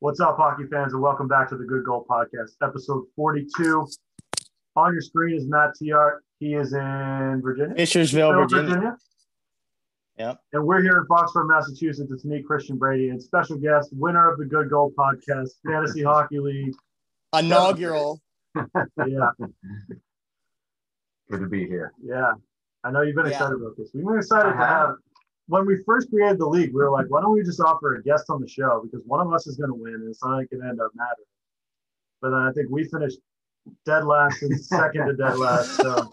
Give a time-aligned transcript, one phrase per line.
[0.00, 3.86] What's up, hockey fans, and welcome back to the Good Goal Podcast, episode 42.
[4.76, 6.18] On your screen is Matt Tiart.
[6.38, 7.74] He is in Virginia.
[7.74, 8.96] Fishersville, Virginia.
[10.18, 10.38] Yep.
[10.52, 12.10] And we're here in Foxford, Massachusetts.
[12.12, 16.38] It's me, Christian Brady, and special guest, winner of the Good Goal Podcast, Fantasy Hockey
[16.40, 16.74] League.
[17.36, 18.20] Inaugural.
[19.06, 19.28] Yeah,
[21.30, 21.92] Good to be here.
[22.02, 22.32] yeah.
[22.84, 23.32] I know you've been Yeah.
[23.32, 23.90] excited about this.
[23.92, 24.66] We were excited I to have.
[24.88, 24.90] have,
[25.48, 28.02] when we first created the league, we were like, why don't we just offer a
[28.02, 28.82] guest on the show?
[28.84, 30.90] Because one of us is going to win, and it's not going to end up
[30.94, 31.26] mattering.
[32.20, 33.18] But then I think we finished
[33.84, 35.76] dead last and second to dead last.
[35.76, 36.08] So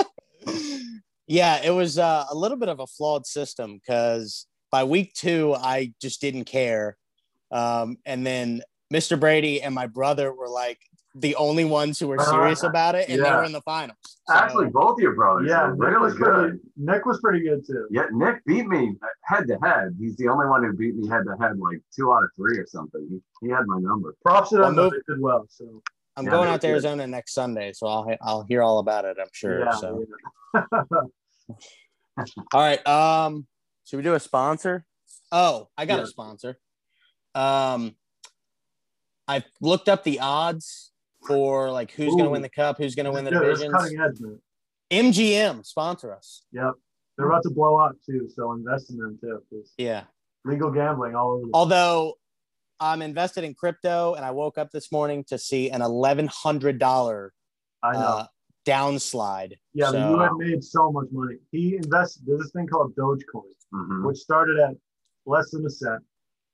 [1.27, 5.55] Yeah, it was uh, a little bit of a flawed system because by week two,
[5.55, 6.97] I just didn't care.
[7.51, 8.61] Um, and then
[8.93, 9.19] Mr.
[9.19, 10.79] Brady and my brother were like
[11.15, 13.97] the only ones who were serious about it, and they were in the finals.
[14.27, 16.31] So- Actually, both your brothers yeah, are Nick really was pretty.
[16.51, 16.59] good.
[16.77, 17.87] Nick was pretty good too.
[17.91, 19.95] Yeah, Nick beat me head to head.
[19.99, 22.57] He's the only one who beat me head to head, like two out of three
[22.57, 23.05] or something.
[23.09, 24.15] He, he had my number.
[24.25, 24.75] Props to them.
[24.75, 25.45] Well, though, They did well.
[25.49, 25.83] So
[26.17, 26.85] I'm Yeah, going out to were good.
[26.85, 29.17] Arizona next Sunday, so I'll I'll hear all about it.
[29.19, 29.59] I'm sure.
[29.59, 30.05] yeah, so
[30.55, 30.61] yeah.
[32.53, 32.87] all right.
[32.87, 33.45] Um,
[33.85, 34.85] should we do a sponsor?
[35.31, 36.03] Oh, I got Yeah.
[36.03, 36.57] a sponsor.
[37.35, 37.95] Um,
[39.27, 40.91] I looked up the odds
[41.27, 43.73] for like who's going to win the cup, who's going to win the Yeah, divisions.
[43.73, 44.39] cutting edge, man.
[44.91, 46.43] MGM sponsor us.
[46.51, 46.73] Yep.
[47.17, 49.41] They're about to blow up too, so invest in them too.
[49.77, 50.03] Yeah.
[50.45, 51.45] legal gambling all over.
[51.45, 52.15] The- Although
[52.79, 56.79] I'm invested in crypto, and I woke up this morning to see an eleven hundred
[56.79, 57.33] dollar
[57.83, 57.99] I know.
[57.99, 58.25] uh,
[58.65, 59.53] downslide.
[59.73, 61.35] yeah, so- but you had made so much money.
[61.51, 62.23] He invested.
[62.25, 64.05] There's this thing called Dogecoin, Mhm.
[64.07, 64.75] which started at
[65.25, 66.03] less than a cent,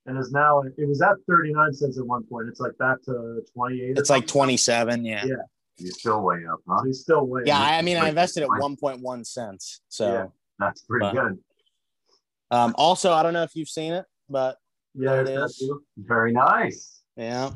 [0.09, 2.49] and is now it was at 39 cents at one point.
[2.49, 3.97] It's like back to 28.
[3.97, 5.05] It's like twenty seven.
[5.05, 5.23] Yeah.
[5.23, 5.29] Yeah.
[5.29, 5.35] yeah.
[5.77, 6.79] You're still way up, huh?
[6.79, 7.43] So he's still way.
[7.45, 9.81] Yeah, I mean, I invested at one point one cents.
[9.87, 10.25] So, Yeah.
[10.59, 11.39] That's pretty But- good.
[12.51, 14.57] um, also, I don't know if you've seen it, but
[14.93, 15.57] yeah, There it that is.
[15.57, 15.81] too.
[15.97, 17.01] Very nice.
[17.15, 17.51] yeah,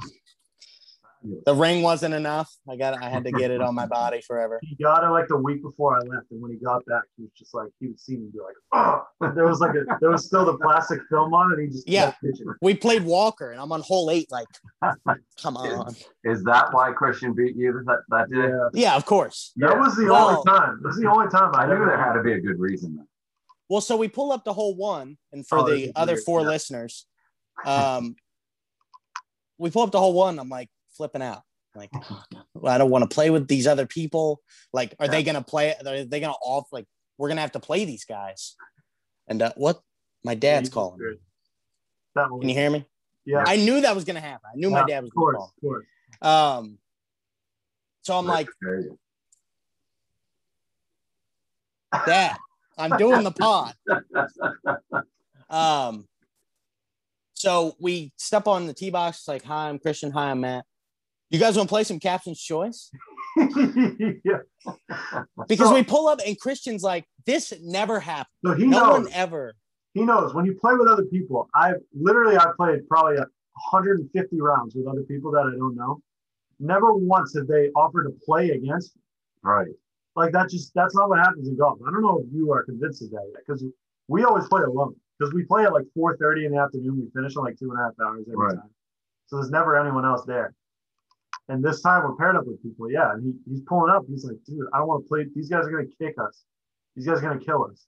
[1.46, 2.54] the ring wasn't enough.
[2.70, 4.60] I got, I had to get it on my body forever.
[4.62, 7.24] He got it like the week before I left, and when he got back, he
[7.24, 9.03] was just like he would see me be like, "Oh!"
[9.36, 11.62] There was like a there was still the plastic film on it.
[11.64, 12.06] He just Yeah.
[12.12, 12.56] kept pitching it.
[12.62, 14.30] We played Walker, and I'm on hole eight.
[14.31, 14.47] Like,
[15.42, 15.96] come on.
[16.24, 18.38] Is that why Christian beat you that, that day?
[18.50, 19.53] Yeah, Yeah, of course.
[19.58, 20.80] that was the Well- only time.
[20.81, 23.08] That was the only time I I knew there had to be a good reason.
[23.70, 26.42] Well, so we pull up the whole one, and for Oh, the other weird, four
[26.42, 26.47] yeah.
[26.47, 27.06] listeners,
[27.66, 28.16] um,
[29.58, 30.38] we pull up the whole one.
[30.40, 31.42] I'm like flipping out.
[31.76, 31.90] Like,
[32.54, 34.42] well, I don't want to play with these other people.
[34.74, 35.74] Like, are they gonna play?
[35.86, 36.68] Are they gonna off?
[36.72, 36.86] Like,
[37.18, 38.56] we're gonna have to play these guys.
[39.28, 39.82] And uh, what?
[40.24, 41.00] My dad's Yeah, calling.
[41.00, 41.16] me.
[42.16, 42.42] That one.
[42.42, 42.86] Can you hear me?
[43.26, 44.50] Yeah, I knew that was gonna happen.
[44.53, 45.53] I knew my dad was of gonna call.
[45.56, 45.86] of course.
[46.22, 46.78] Um,
[48.03, 49.00] so I'm like, There you
[52.06, 52.38] Dad,
[52.78, 53.74] I'm doing the pod.
[55.50, 56.08] Um,
[57.36, 59.20] so we step on the tee box.
[59.20, 60.09] It's like, hi, I'm Christian.
[60.12, 60.66] Hi, I'm Matt.
[61.34, 62.92] You guys want to play some Captain's Choice?
[63.38, 64.38] yeah.
[65.48, 68.28] Because So- we pull up and Christian's like, this never happened.
[68.46, 69.04] So he no knows.
[69.06, 69.56] one ever.
[69.96, 71.50] he knows when you play with other people.
[71.56, 76.02] I've literally I've played probably 150 rounds with other people that I don't know.
[76.60, 78.96] Never once have they offered to play against.
[78.96, 79.02] me.
[79.42, 79.68] Right.
[80.16, 81.80] Like that just that's not what happens in golf.
[81.88, 83.66] I don't know if you are convinced of that yet because
[84.08, 87.00] we always play alone because we play at like 4:30 in the afternoon.
[87.00, 88.56] We finish in like two and a half hours every Right.
[88.56, 88.70] time.
[89.26, 90.54] So there's never anyone else there.
[91.50, 92.90] And this time we're paired up with people.
[92.90, 94.04] Yeah, and he, he's pulling up.
[94.08, 95.26] He's like, dude, I don't want to play.
[95.36, 96.44] These guys are gonna kick us.
[96.96, 97.86] These guys are gonna kill us.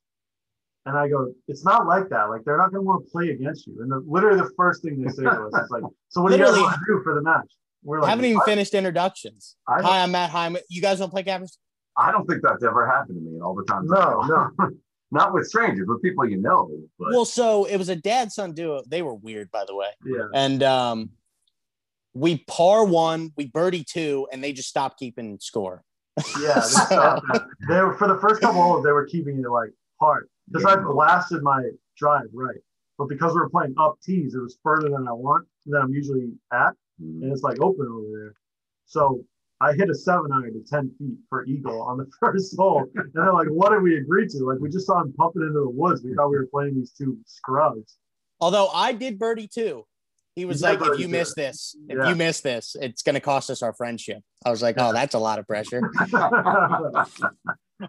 [0.85, 2.25] And I go, it's not like that.
[2.25, 3.81] Like they're not gonna want to play against you.
[3.81, 6.37] And the, literally the first thing they say to us is like, so what do
[6.37, 7.49] you guys want to do for the match?
[7.83, 9.55] We're I like, haven't even "What?" finished introductions.
[9.67, 10.31] I Hi, I'm Matt.
[10.31, 11.57] Hi, I'm, you guys don't play Captain's?
[11.97, 13.87] I don't think that's ever happened to me in all the time.
[13.87, 14.69] No, no.
[15.11, 16.69] Not with strangers, but people you know.
[16.99, 18.81] But Well, so it was a dad son duo.
[18.87, 19.87] They were weird, by the way.
[20.03, 20.25] Yeah.
[20.33, 21.11] And um,
[22.15, 25.83] we par one, we birdie two, and they just stopped keeping score.
[26.41, 27.47] Yeah, they, stopped that.
[27.67, 28.83] they were for the first couple holes.
[28.83, 32.55] They were keeping it like hard because I blasted my drive right,
[32.97, 35.93] but because we were playing up tees, it was further than I want than I'm
[35.93, 38.33] usually at, and Mm, it's like open over there.
[38.85, 39.21] So
[39.59, 43.11] I hit a seven iron to ten feet for eagle on the first hole, and
[43.13, 45.59] they're like, "What did we agree to?" Like we just saw him pump it into
[45.59, 46.01] the woods.
[46.01, 47.97] We thought we were playing these two scrubs.
[48.39, 49.85] Although I did birdie too.
[50.35, 52.09] He was like, if you miss this, if Yeah.
[52.09, 54.21] you miss this, it's going to cost us our friendship.
[54.45, 55.81] I was like, oh, that's a lot of pressure.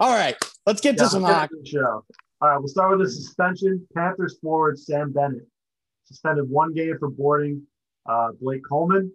[0.01, 1.55] All right, let's get to some hockey.
[1.65, 2.05] show.
[2.41, 3.87] All right, we'll start with the suspension.
[3.97, 5.47] Panthers forward Sam Bennett
[6.05, 7.63] suspended one game for boarding
[8.09, 9.11] uh, Blake Coleman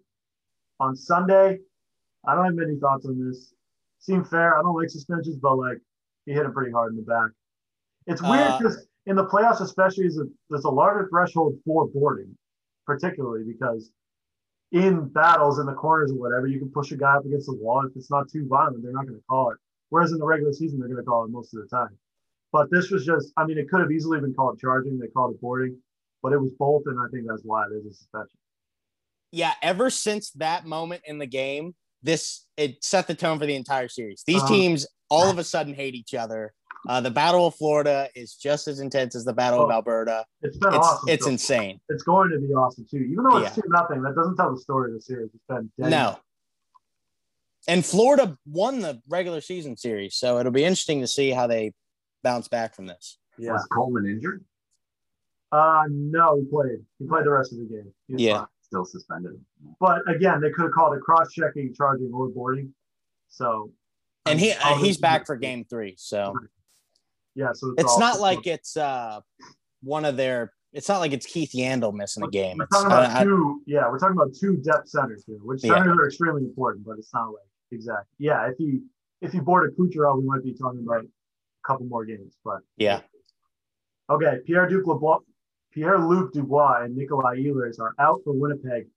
[0.79, 1.59] on Sunday.
[2.27, 3.53] I don't have many thoughts on this.
[3.99, 4.57] Seemed fair.
[4.57, 5.77] I don't like suspensions, but like
[6.25, 7.29] he hit him pretty hard in the back.
[8.07, 11.87] It's weird Uh, because in the playoffs, especially, is a, there's a larger threshold for
[11.87, 12.35] boarding,
[12.85, 13.91] particularly because
[14.71, 17.55] in battles in the corners or whatever, you can push a guy up against the
[17.55, 17.85] wall.
[17.85, 19.57] If it's not too violent, they're not going to call it.
[19.89, 21.97] Whereas in the regular season, they're going to call it most of the time.
[22.53, 24.97] But this was just, I mean, it could have easily been called charging.
[24.99, 25.77] They called it boarding,
[26.23, 26.83] but it was both.
[26.85, 28.37] And I think that's why there's a suspension.
[29.31, 29.53] Yeah.
[29.61, 33.87] Ever since that moment in the game, this it set the tone for the entire
[33.87, 34.23] series.
[34.25, 34.53] These Uh-huh.
[34.53, 36.53] teams all of a sudden hate each other.
[36.89, 40.25] Uh, the Battle of Florida is just as intense as the Battle of Oh, Alberta.
[40.41, 41.09] It's been It's awesome.
[41.09, 41.79] it's so insane.
[41.89, 42.97] it's going to be awesome too.
[42.97, 43.61] Even though it's Yeah.
[43.63, 45.29] two nothing, that doesn't tell the story of the series.
[45.33, 45.89] It's been dead.
[45.91, 46.17] No.
[47.67, 51.73] And Florida won the regular season series, so it'll be interesting to see how they
[52.23, 53.19] bounce back from this.
[53.37, 53.53] Yeah.
[53.53, 54.43] Was Coleman injured?
[55.51, 56.83] Uh, no, he played.
[56.97, 57.93] He played the rest of the game.
[58.07, 58.39] He Yeah.
[58.39, 58.47] fine.
[58.61, 59.45] Still suspended.
[59.79, 62.73] But again, they could have called it cross-checking, charging, or boarding.
[63.27, 63.71] So.
[64.25, 66.33] And he uh, he's back for game three, so
[67.35, 67.51] Yeah.
[67.53, 69.21] So it's, it's all- not like it's uh
[69.81, 70.53] one of their.
[70.73, 72.57] It's not like it's Keith Yandle missing a game.
[72.57, 73.61] We're It's, talking about uh, I- two.
[73.67, 75.73] Yeah, we're talking about two depth centers here, which Yeah.
[75.75, 78.07] centers are extremely important, but it's not like exact.
[78.19, 78.81] Yeah, if you
[79.21, 81.07] if you board a Kucherov, we might be talking about a
[81.67, 82.37] couple more games.
[82.45, 83.01] But yeah,
[84.09, 85.23] okay, Pierre LeBlanc,
[85.73, 88.87] Pierre Luc Dubois, and Nikolai Ehlers are out for Winnipeg.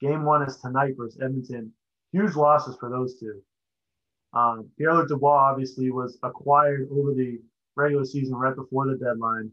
[0.00, 1.72] Game one is tonight versus Edmonton.
[2.12, 3.40] Huge losses for those two.
[4.34, 7.38] Um, Pierre Luc Dubois obviously was acquired over the
[7.76, 9.50] regular season right before the deadline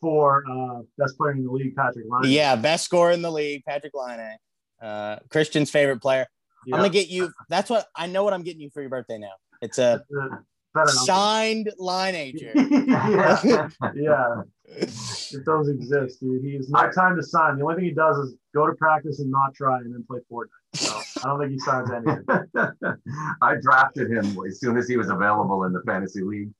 [0.00, 2.30] for uh, best player in the league, Patrick Laine.
[2.30, 4.36] yeah, best scorer in the league, Patrick Laine.
[4.80, 6.26] Uh, Christian's favorite player.
[6.66, 6.76] Yeah.
[6.76, 7.32] I'm gonna get you.
[7.48, 8.24] That's what I know.
[8.24, 9.32] What I'm getting you for your birthday now.
[9.60, 10.42] It's a better
[10.74, 12.54] not- signed line agent.
[12.88, 14.42] yeah, yeah.
[14.66, 16.44] If those exist, dude.
[16.44, 17.58] He's no time to sign.
[17.58, 20.20] The only thing he does is go to practice and not try and then play
[20.30, 20.46] Fortnite.
[20.74, 22.24] So I don't think he signs anything.
[23.42, 26.50] I drafted him as soon as he was available in the fantasy league,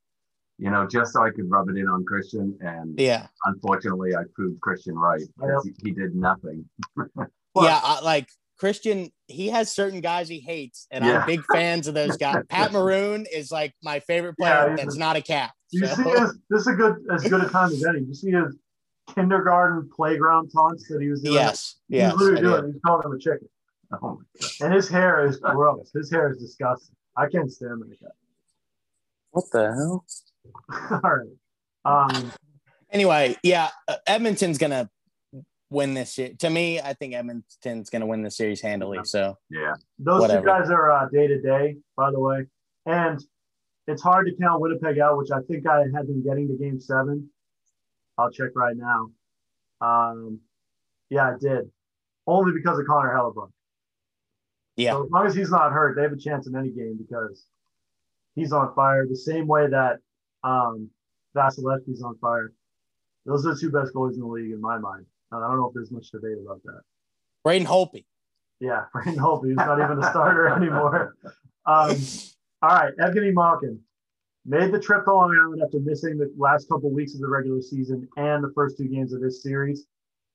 [0.61, 2.57] you know, just so I could rub it in on Christian.
[2.61, 5.21] And Yeah, unfortunately, I proved Christian right.
[5.37, 6.69] because He, he did nothing.
[7.17, 7.79] yeah.
[7.83, 8.29] I, like
[8.59, 11.21] Christian, he has certain guys he hates, and Yeah.
[11.21, 12.43] I'm big fans of those guys.
[12.49, 14.69] Pat Maroon is like my favorite player.
[14.69, 15.51] he's that's a- not a cap.
[15.71, 18.01] You So- see his this is a good as good a time as any.
[18.01, 18.55] You see his
[19.15, 21.33] kindergarten playground taunts that he was doing.
[21.35, 22.13] yes, He's yes.
[22.15, 22.61] literally I doing.
[22.67, 22.71] do.
[22.73, 23.49] He's calling him a chicken,
[23.93, 24.51] Oh my God.
[24.61, 25.89] and his hair is gross.
[25.93, 26.95] His hair is disgusting.
[27.17, 28.11] I can't stand that
[29.31, 30.05] What the hell?
[30.91, 31.27] All right.
[31.85, 32.31] Um,
[32.91, 34.89] Anyway, yeah, uh, Edmonton's gonna
[35.69, 36.31] win this year.
[36.39, 38.99] To me, I think Edmonton's gonna win the series handily.
[39.05, 39.75] So Yeah.
[39.97, 40.41] Those Whatever.
[40.41, 42.47] two guys are day to day, by the way.
[42.85, 43.23] And
[43.87, 46.79] it's hard to count Winnipeg out, which I think I had been getting to game
[46.81, 47.29] seven.
[48.17, 49.09] I'll check right now.
[49.79, 50.39] Um,
[51.09, 51.71] yeah, I did.
[52.27, 53.49] Only because of Connor Hellebuyck.
[54.75, 56.97] yeah, So as long as he's not hurt, they have a chance in any game
[56.97, 57.47] because
[58.35, 59.99] he's on fire the same way that
[60.43, 60.89] um,
[61.35, 62.53] Vasilevskiy's on fire.
[63.25, 65.05] Those are the two best goalies in the league in my mind.
[65.31, 66.81] And I don't know if there's much debate about that.
[67.43, 68.05] Braden Holtby.
[68.59, 71.15] Yeah, Brandon Holtby, who's not even a starter anymore.
[71.65, 71.95] Um,
[72.61, 73.79] all right, Evgeny Malkin
[74.45, 77.61] made the trip to Long Island after missing the last couple weeks of the regular
[77.61, 79.85] season and the first two games of this series.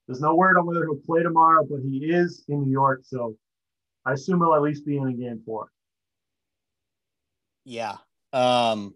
[0.07, 3.37] There's no word on whether he'll play tomorrow, but he is in New York, so
[4.05, 5.69] I assume he'll at least be in in game four.
[7.65, 7.97] Yeah.
[8.33, 8.95] Um,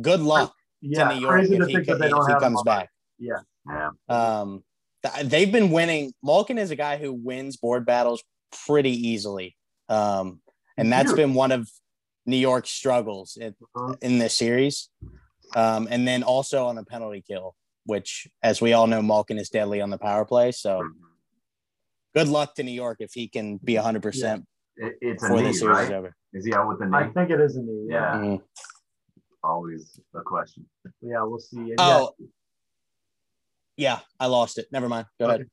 [0.00, 2.90] good luck Yeah, to New York if he, think if he comes back.
[3.18, 3.90] Yeah, Yeah.
[4.08, 4.64] Um,
[5.04, 6.12] th- they've been winning.
[6.22, 8.22] Malkin is a guy who wins board battles
[8.66, 9.56] pretty easily.
[9.88, 10.40] Um,
[10.76, 11.68] and that's been one of
[12.26, 13.94] New York's struggles in, Uh-huh.
[14.02, 14.88] in this series.
[15.54, 17.54] Um, and then also on the penalty kill,
[17.86, 20.50] which, as we all know, Malkin is deadly on the power play.
[20.52, 20.82] So
[22.14, 24.42] good luck to New York if he can be 100%
[24.76, 25.84] It, it's before the knee, series right?
[25.84, 26.16] is over.
[26.32, 26.96] Is he out with the knee?
[26.96, 27.86] I think it is a knee.
[27.88, 28.36] Yeah, Yeah.
[29.44, 30.64] Always a question.
[31.02, 31.58] yeah, we'll see.
[31.72, 32.14] And Oh,
[33.76, 34.66] yeah, I lost it.
[34.72, 35.06] Never mind.
[35.20, 35.46] Go ahead.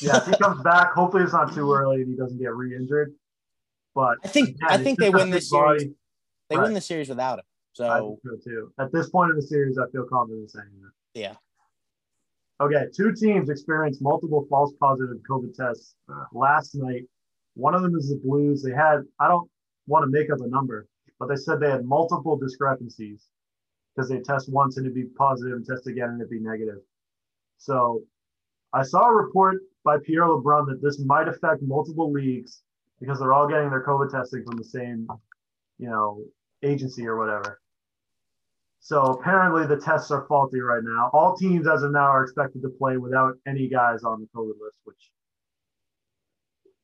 [0.00, 2.54] yeah, yeah, if he comes back, hopefully it's not too early and he doesn't get
[2.54, 3.14] re-injured.
[3.94, 5.84] But I think again, I think they win this series.
[5.84, 5.94] body.
[6.50, 6.64] They Right.
[6.64, 7.44] win the series without him.
[7.46, 8.72] I So think so too.
[8.78, 11.18] At this point in the series, I feel confident in saying that.
[11.20, 11.34] Yeah.
[12.60, 17.04] Okay, two teams experienced multiple false positive COVID tests uh, last night.
[17.54, 18.62] One of them is the Blues.
[18.62, 19.50] They had, I don't
[19.86, 20.86] want to make up a number,
[21.22, 23.28] but they said they had multiple discrepancies
[23.94, 26.78] because they test once and it'd be positive and test again and it'd be negative.
[27.58, 28.02] So
[28.72, 32.62] I saw a report by Pierre LeBrun that this might affect multiple leagues
[32.98, 35.06] because they're all getting their COVID testing from the same,
[35.78, 36.24] you know,
[36.64, 37.60] agency or whatever.
[38.80, 41.08] So apparently the tests are faulty right now.
[41.12, 44.58] All teams as of now are expected to play without any guys on the COVID
[44.60, 45.12] list, which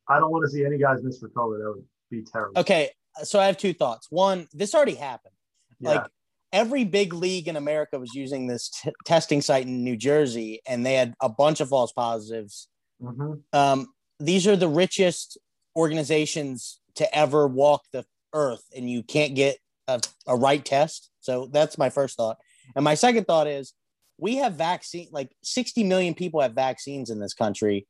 [0.08, 1.58] I don't want to see any guys miss for COVID.
[1.58, 2.60] That would be terrible.
[2.60, 2.90] okay,
[3.22, 4.06] so I have two thoughts.
[4.10, 5.34] One, this already happened.
[5.80, 5.90] Yeah.
[5.90, 6.04] Like
[6.52, 10.84] every big league in America was using this t- testing site in New Jersey, and
[10.84, 12.68] they had a bunch of false positives.
[13.02, 13.42] Mhm.
[13.52, 15.38] Um, these are the richest
[15.76, 21.10] organizations to ever walk the earth, and you can't get a, a right test.
[21.20, 22.38] So that's my first thought.
[22.74, 23.72] And my second thought is
[24.18, 27.86] we have vaccine like 60 million people have vaccines in this country.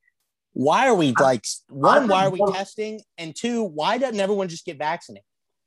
[0.59, 3.00] Why are we like one, why are we testing?
[3.17, 5.23] And two, why doesn't everyone just get vaccinated?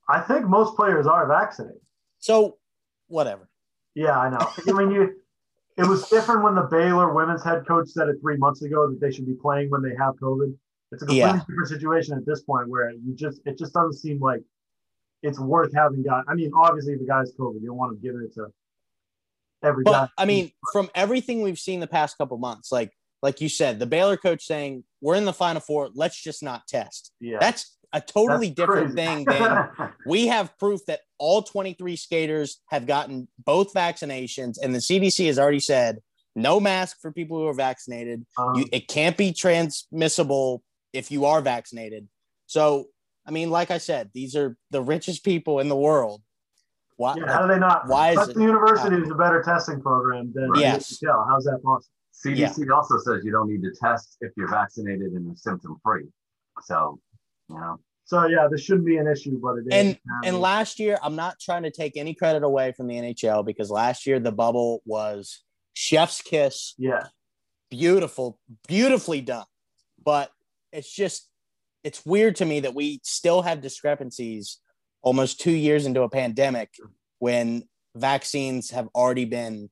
[0.09, 1.79] I think most players are vaccinated.
[2.19, 2.57] So
[3.07, 3.47] whatever.
[3.95, 4.45] Yeah, I know.
[4.67, 5.15] I mean, you.
[5.77, 8.99] It was different when the Baylor women's head coach said it three months ago that
[8.99, 10.53] they should be playing when they have COVID.
[10.91, 11.39] It's a completely Yeah.
[11.47, 14.43] different situation at this point where you just it just doesn't seem like
[15.23, 16.21] it's worth having guy.
[16.27, 18.47] I mean, obviously the guy's COVID, you don't want to give it to
[19.63, 20.09] every guy.
[20.17, 23.85] I mean, from everything we've seen the past couple months, like like you said, the
[23.85, 27.11] Baylor coach saying we're in the final four, let's just not test.
[27.19, 28.95] yeah, That's a totally That's different crazy.
[28.95, 29.69] thing than
[30.05, 35.37] we have proof that all 23 skaters have gotten both vaccinations, and the CDC has
[35.37, 35.99] already said
[36.35, 38.25] no mask for people who are vaccinated.
[38.37, 40.63] Um, You, it can't be transmissible
[40.93, 42.07] if you are vaccinated.
[42.47, 42.85] So,
[43.25, 46.21] I mean, like I said, these are the richest people in the world.
[46.97, 47.15] Why?
[47.17, 47.87] yeah, how do they not?
[47.87, 50.99] why is it University is a better testing program than Yes.
[51.01, 51.89] Yeah, how's that possible?
[52.25, 56.05] CDC also says you don't need to test if you're vaccinated and you're symptom free.
[56.61, 56.99] So,
[57.49, 59.73] you know, So yeah, this shouldn't be an issue, but it is.
[59.73, 62.95] And- Um, And last year, I'm not trying to take any credit away from the
[62.97, 67.07] NHL because last year the bubble was chef's kiss, yeah,
[67.69, 68.37] beautiful,
[68.67, 69.45] beautifully done.
[70.03, 70.31] But
[70.73, 71.29] it's just,
[71.83, 74.57] it's weird to me that we still have discrepancies
[75.01, 76.69] almost two years into a pandemic
[77.19, 77.63] when
[77.95, 79.69] vaccines have already been,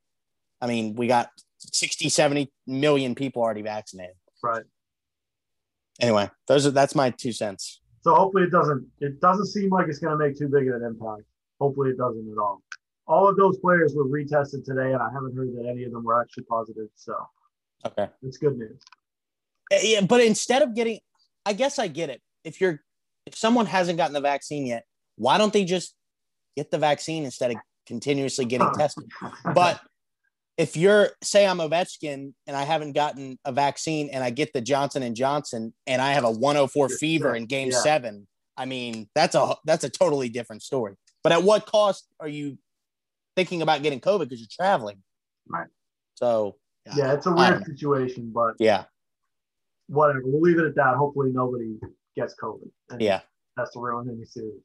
[0.62, 1.29] I mean, we got
[1.60, 4.16] 60, 70 million people already vaccinated.
[4.44, 4.63] right.
[6.01, 7.82] Anyway, those are, that's my two cents.
[8.01, 8.88] So hopefully it doesn't.
[9.01, 11.24] It doesn't seem like it's going to make too big of an impact.
[11.60, 12.62] Hopefully it doesn't at all.
[13.06, 16.06] All of those players were retested today, and I haven't heard that any of them
[16.06, 16.88] were actually positive.
[16.96, 17.16] So
[17.86, 18.08] Okay.
[18.24, 18.80] it's good news.
[19.74, 21.00] Uh, Yeah, but instead of getting,
[21.46, 22.22] I guess I get it.
[22.46, 22.82] If you're,
[23.25, 24.86] if someone hasn't gotten the vaccine yet,
[25.18, 25.96] why don't they just
[26.56, 29.04] get the vaccine instead of continuously getting tested?
[29.54, 29.82] But
[30.60, 34.60] if you're, say, I'm Ovechkin and I haven't gotten a vaccine and I get the
[34.60, 37.80] Johnson and Johnson and I have a 104 fever in Game Yeah.
[37.80, 40.96] Seven, I mean that's a that's a totally different story.
[41.24, 42.58] But at what cost are you
[43.38, 45.01] thinking about getting COVID because you're traveling?
[45.48, 45.68] Right.
[46.16, 46.58] So
[46.94, 48.84] Yeah, it's a weird situation, but yeah,
[49.88, 50.24] whatever.
[50.25, 50.96] We'll leave it at that.
[50.96, 51.80] Hopefully nobody
[52.18, 52.70] gets COVID.
[53.00, 53.22] Yeah.
[53.56, 54.60] That's to ruin any series.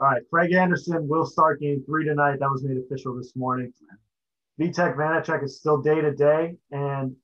[0.00, 2.38] All right, Craig Anderson will start game three tonight.
[2.40, 3.72] That was made official this morning.
[4.58, 7.14] Vitek Vanecek is still day to day, and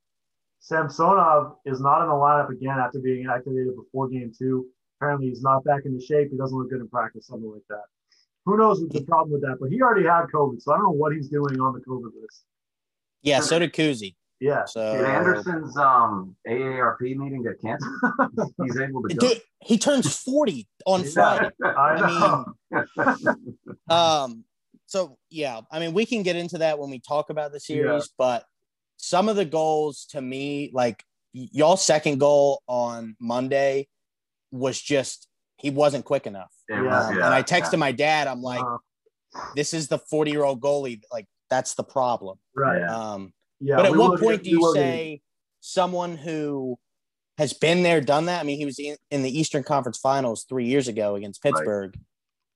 [0.60, 4.66] Samsonov is not in the lineup again after being activated before game two.
[5.00, 6.28] Apparently, he's not back into shape.
[6.30, 7.82] He doesn't look good in practice, something like that.
[8.46, 9.56] Who knows what's the problem with that?
[9.60, 12.10] But he already had COVID, so I don't know what he's doing on the COVID
[12.20, 12.44] list.
[13.22, 14.14] Yeah, so did Kuzi.
[14.40, 17.94] Yeah, So did Anderson's um, AARP meeting get canceled?
[18.62, 19.28] He's able to go.
[19.28, 21.50] Dude, he turns 40 on Friday.
[21.64, 22.84] I know.
[23.88, 24.43] Um, so
[25.34, 28.44] yeah, I mean, we can get into that when we talk about the series, but
[28.96, 31.02] some of the goals to me, like
[31.34, 33.88] y- y'all's second goal on Monday
[34.52, 35.26] was just
[35.58, 36.52] he wasn't quick enough.
[36.68, 36.78] Yeah.
[36.78, 37.78] Um, yeah, and I texted yeah.
[37.78, 38.78] my dad, I'm like, Uh,
[39.56, 41.00] this is the 40 year old goalie.
[41.12, 42.38] Like, that's the problem.
[42.54, 42.78] right.
[42.80, 42.94] Yeah.
[43.12, 43.76] Um, Yeah.
[43.76, 45.20] but at what point get- do you say
[45.60, 46.78] someone who
[47.38, 48.40] has been there, done that?
[48.40, 51.98] I mean, he was in, in the Eastern Conference Finals three years ago against Pittsburgh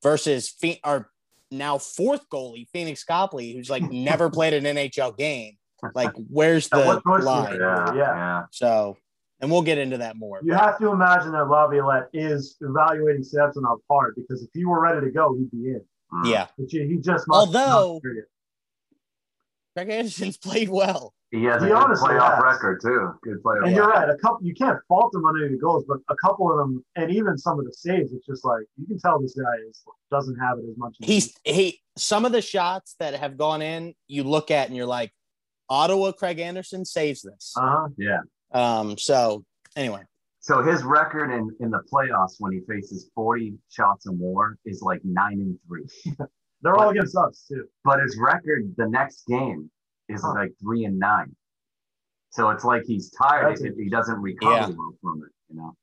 [0.03, 1.11] versus Phe- our
[1.50, 5.57] now fourth goalie, Pheonix Copley, who's like never played an NHL game.
[5.95, 7.57] Like, where's the line?
[7.61, 7.95] Yeah, Yeah.
[7.95, 8.43] yeah.
[8.50, 8.97] So,
[9.40, 10.40] and we'll get into that more.
[10.43, 15.07] You have to imagine that Laviolette is evaluating Samsonov hard because if he were ready
[15.07, 15.81] to go, he'd be in.
[16.12, 16.31] Mm.
[16.31, 16.47] Yeah.
[16.59, 18.25] But he he just must Although- not.
[19.76, 21.14] Craig Anderson's played well.
[21.31, 22.43] He has a He good honestly playoff has.
[22.43, 23.13] record too.
[23.23, 23.67] Good playoff.
[23.67, 24.09] And you're right.
[24.09, 26.57] A couple, you can't fault him on any of the goals, but a couple of
[26.59, 29.55] them, and even some of the saves, it's just like you can tell this guy
[29.69, 30.97] is doesn't have it as much.
[31.01, 34.87] He's he some of the shots that have gone in, you look at and you're
[34.87, 35.13] like,
[35.69, 37.53] Ottawa Craig Anderson saves this.
[37.57, 37.89] uh huh.
[37.99, 38.21] Yeah.
[38.53, 39.45] Um, so
[39.77, 40.01] anyway,
[40.41, 44.81] So his record in, in the playoffs when he faces 40 shots or more is
[44.81, 45.85] like nine and three.
[46.63, 47.67] They're all against us too.
[47.85, 49.71] But his record the next game
[50.09, 50.35] is Huh.
[50.35, 51.35] like three and nine.
[52.31, 54.69] So it's like he's tired That's if he doesn't recover Yeah.
[54.69, 55.75] well from it, you know.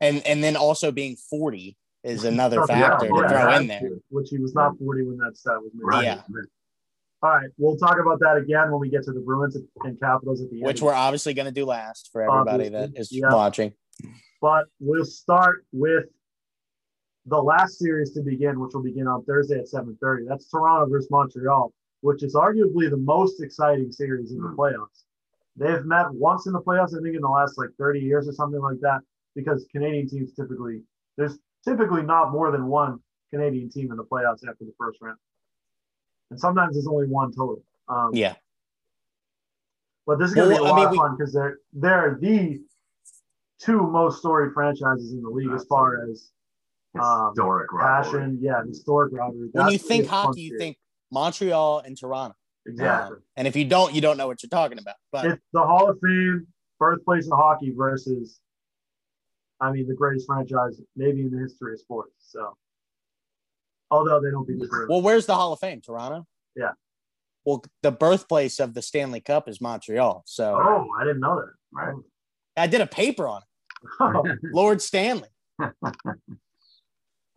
[0.00, 3.82] and and then also being 40 is another factor yeah, to throw in there.
[4.08, 5.84] Which he was not 40 when that stat was made.
[5.84, 6.04] Right.
[6.04, 6.22] Yeah.
[7.22, 10.40] All right, we'll talk about that again when we get to the Bruins and Capitals
[10.40, 10.64] at the end.
[10.66, 13.34] Which we're obviously going to do last for everybody that Obviously, is yeah.
[13.34, 13.74] watching.
[14.40, 16.06] but we'll start with
[17.26, 20.26] the last series to begin, which will begin on Thursday at 7:30.
[20.28, 21.70] That's Toronto versus Montreal,
[22.00, 24.56] which is arguably the most exciting series in the Hmm.
[24.58, 25.04] playoffs.
[25.56, 28.32] They've met once in the playoffs, I think, in the last like 30 years or
[28.32, 29.00] something like that,
[29.34, 30.82] because Canadian teams typically,
[31.16, 35.18] there's typically not more than one Canadian team in the playoffs after the first round.
[36.30, 37.62] And sometimes there's only one total.
[37.88, 38.36] Um, Yeah.
[40.06, 41.58] But this is going to Well, be a I lot mean, of fun because they're
[41.72, 42.64] they're the
[43.58, 46.32] two most storied franchises in the league as far as
[46.98, 48.20] Um, Historic rivalry.
[48.20, 48.38] passion.
[48.40, 49.48] Yeah, historic rivalry.
[49.52, 50.78] When That's you think be a fun hockey, you think
[51.12, 52.34] Montreal and Toronto.
[52.66, 53.16] exactly.
[53.16, 54.96] Um, and if you don't, you don't know what you're talking about.
[55.12, 56.46] But It's the Hall of Fame,
[56.78, 58.40] birthplace of hockey versus,
[59.60, 62.12] I mean, the greatest franchise maybe in the history of sports.
[62.18, 62.56] So,
[63.90, 64.88] although they don't beat the Bruins.
[64.88, 65.80] well, where's the Hall of Fame?
[65.80, 66.26] Toronto.
[66.56, 66.72] Yeah.
[67.44, 70.22] Well, the birthplace of the Stanley Cup is Montreal.
[70.26, 71.52] So oh, I didn't know that.
[71.72, 71.94] Right.
[72.56, 73.46] I did a paper on it.
[73.98, 74.24] Oh.
[74.52, 75.28] Lord Stanley.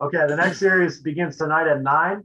[0.02, 2.24] Okay, the next series begins tonight at nine,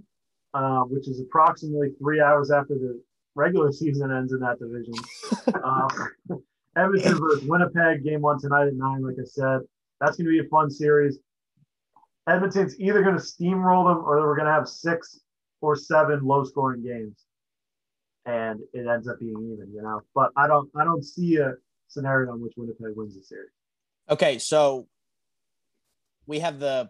[0.53, 3.01] uh, which is approximately three hours after the
[3.35, 4.93] regular season ends in that division.
[5.63, 5.87] uh,
[6.77, 9.01] Edmonton versus Winnipeg, game one tonight at nine.
[9.01, 9.61] Like I said,
[9.99, 11.19] that's going to be a fun series.
[12.27, 15.19] Edmonton's either going to steamroll them or we're going to have six
[15.61, 17.25] or seven low-scoring games,
[18.25, 19.71] and it ends up being even.
[19.73, 21.53] You know, but I don't, I don't see a
[21.87, 23.51] scenario in which Winnipeg wins the series.
[24.09, 24.87] Okay, so
[26.27, 26.89] we have the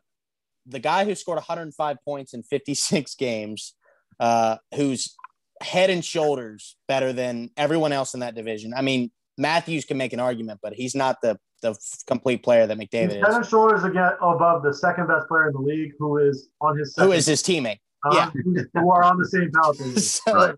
[0.69, 3.73] the guy who scored 105 points in 56 games,
[4.19, 5.15] uh, who's
[5.61, 8.73] head and shoulders better than everyone else in that division.
[8.75, 12.79] I mean, Matthews can make an argument, but he's not the the complete player that
[12.79, 16.17] He's McDavid head and shoulders again above the second best player in the league, who
[16.17, 17.79] is on his Who second is his teammate?
[18.05, 18.29] um, yeah.
[18.31, 20.55] who, who are on the same power so, Right.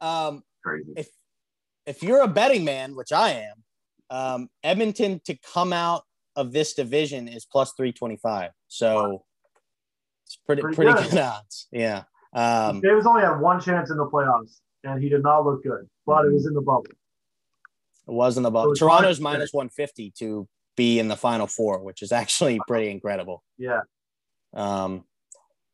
[0.00, 0.90] um, Crazy.
[0.96, 1.08] if
[1.84, 3.56] if you're a betting man, which I am,
[4.08, 8.50] um, Edmonton to come out of this division is plus 325.
[8.68, 9.24] So
[10.28, 11.10] it's pretty Pretty pretty, good.
[11.10, 11.18] good.
[11.20, 11.66] odds.
[11.72, 12.02] Yeah.
[12.34, 15.88] Um, Davis only had one chance in the playoffs, and he did not look good,
[16.04, 16.84] but it was in the bubble.
[16.86, 22.02] it wasn't So about it's Toronto's minus 150 to be in the final four, which
[22.02, 23.42] is actually pretty incredible.
[23.56, 23.80] Yeah,
[24.52, 25.04] Um,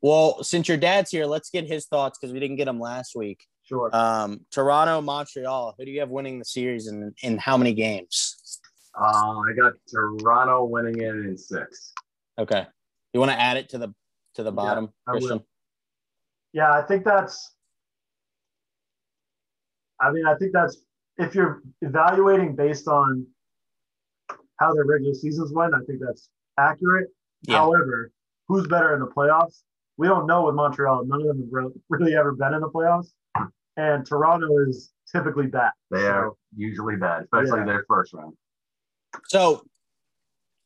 [0.00, 3.16] well, since your dad's here, let's get his thoughts because we didn't get him last
[3.16, 3.44] week.
[3.64, 3.90] sure.
[3.92, 5.74] Um, Toronto, Montreal.
[5.76, 8.60] Who do you have winning the series and in how many games?
[8.96, 11.92] Uh, I got Toronto winning it in six.
[12.38, 12.64] Okay.
[13.12, 13.92] You want to add it to the
[14.34, 15.20] to the bottom, I will.
[15.20, 15.40] Christian?
[16.52, 17.52] yeah, I think that's.
[20.00, 20.78] I mean, I think that's
[21.18, 23.26] if you're evaluating based on
[24.60, 27.08] how their regular seasons went, I think that's accurate.
[27.42, 27.58] Yeah.
[27.58, 28.10] However,
[28.48, 29.62] who's better in the playoffs?
[29.96, 31.04] We don't know with Montreal.
[31.06, 33.12] None of them have really ever been in the playoffs,
[33.76, 35.70] and Toronto is typically bad.
[35.92, 37.66] They are usually bad, especially Yeah.
[37.66, 38.36] their first round.
[39.28, 39.62] So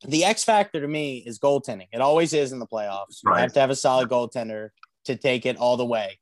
[0.06, 1.88] the X factor to me is goaltending.
[1.92, 3.22] It always is in the playoffs.
[3.24, 3.40] You Right.
[3.40, 4.70] have to have a solid goaltender
[5.06, 6.18] to take it all the way.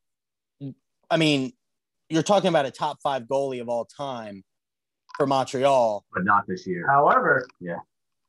[1.10, 1.52] I mean,
[2.08, 4.44] you're talking about a top five goalie of all time
[5.16, 6.04] for Montreal.
[6.12, 6.86] but not this year.
[6.88, 7.78] However, Yeah.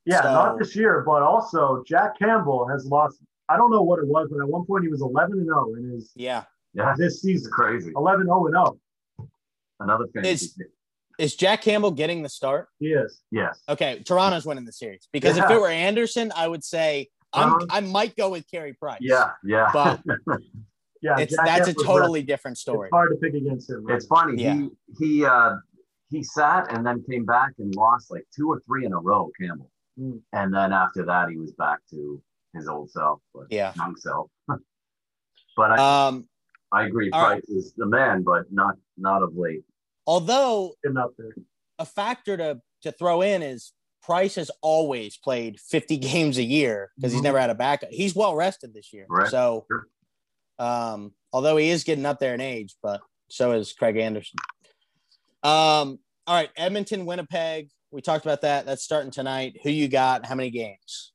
[0.06, 3.20] yeah, So- not this year, but also Jack Campbell has lost.
[3.50, 5.74] I don't know what it was, but at one point he was 11 and 0
[5.76, 6.44] in his Yeah.
[6.74, 7.52] Yeah, this season.
[7.52, 7.92] crazy.
[7.96, 8.80] 11 0 and 0.
[9.80, 10.32] Another fantasy.
[10.46, 10.68] Is- pick.
[11.18, 12.68] Is Jack Campbell getting the start?
[12.80, 13.22] He is.
[13.32, 13.60] Yes.
[13.68, 17.66] Okay, Toronto's winning the series because if it were Anderson, I would say I'm, Uh-huh.
[17.72, 19.00] I might go with Carey Price.
[19.02, 19.70] Yeah, yeah.
[19.74, 20.02] But
[21.02, 22.88] Yeah, it's Jack that's a Campbell's totally different story.
[22.88, 23.86] It's hard to pick against him.
[23.90, 24.42] it's funny.
[24.42, 24.54] Yeah.
[24.56, 25.56] He he uh
[26.10, 29.30] he sat and then came back and lost like two or three in a row,
[29.40, 29.70] Campbell.
[30.00, 30.22] Mm.
[30.34, 32.22] And then after that, he was back to
[32.56, 33.74] his old self, but Yeah.
[33.76, 34.30] young self.
[35.58, 36.28] but I, Um,
[36.72, 37.44] I agree, all right.
[37.46, 39.64] Price is the man, but not not of late.
[40.08, 41.36] Although getting up there.
[41.80, 46.92] a factor to to throw in is Price has always played 50 games a year
[46.96, 47.26] because he's Mhm.
[47.26, 47.90] never had a backup.
[47.92, 49.06] He's well rested this year.
[49.10, 49.28] Right.
[49.30, 49.88] So Sure.
[50.66, 54.38] um although he is getting up there in age, but so is Craig Anderson.
[55.44, 57.70] Um all right, Edmonton, Winnipeg.
[57.92, 58.66] We talked about that.
[58.66, 59.60] That's starting tonight.
[59.64, 60.26] Who you got?
[60.26, 61.14] How many games?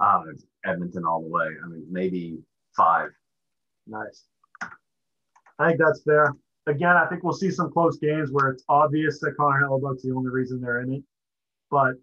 [0.00, 0.22] Uh,
[0.64, 1.46] Edmonton all the way.
[1.64, 2.38] I mean, maybe
[2.76, 3.10] five.
[3.86, 4.24] Nice.
[5.58, 6.34] I think that's fair.
[6.66, 10.12] Again, I think we'll see some close games where it's obvious that Connor Hellebuyck's the
[10.14, 11.02] only reason they're in it.
[11.70, 11.94] But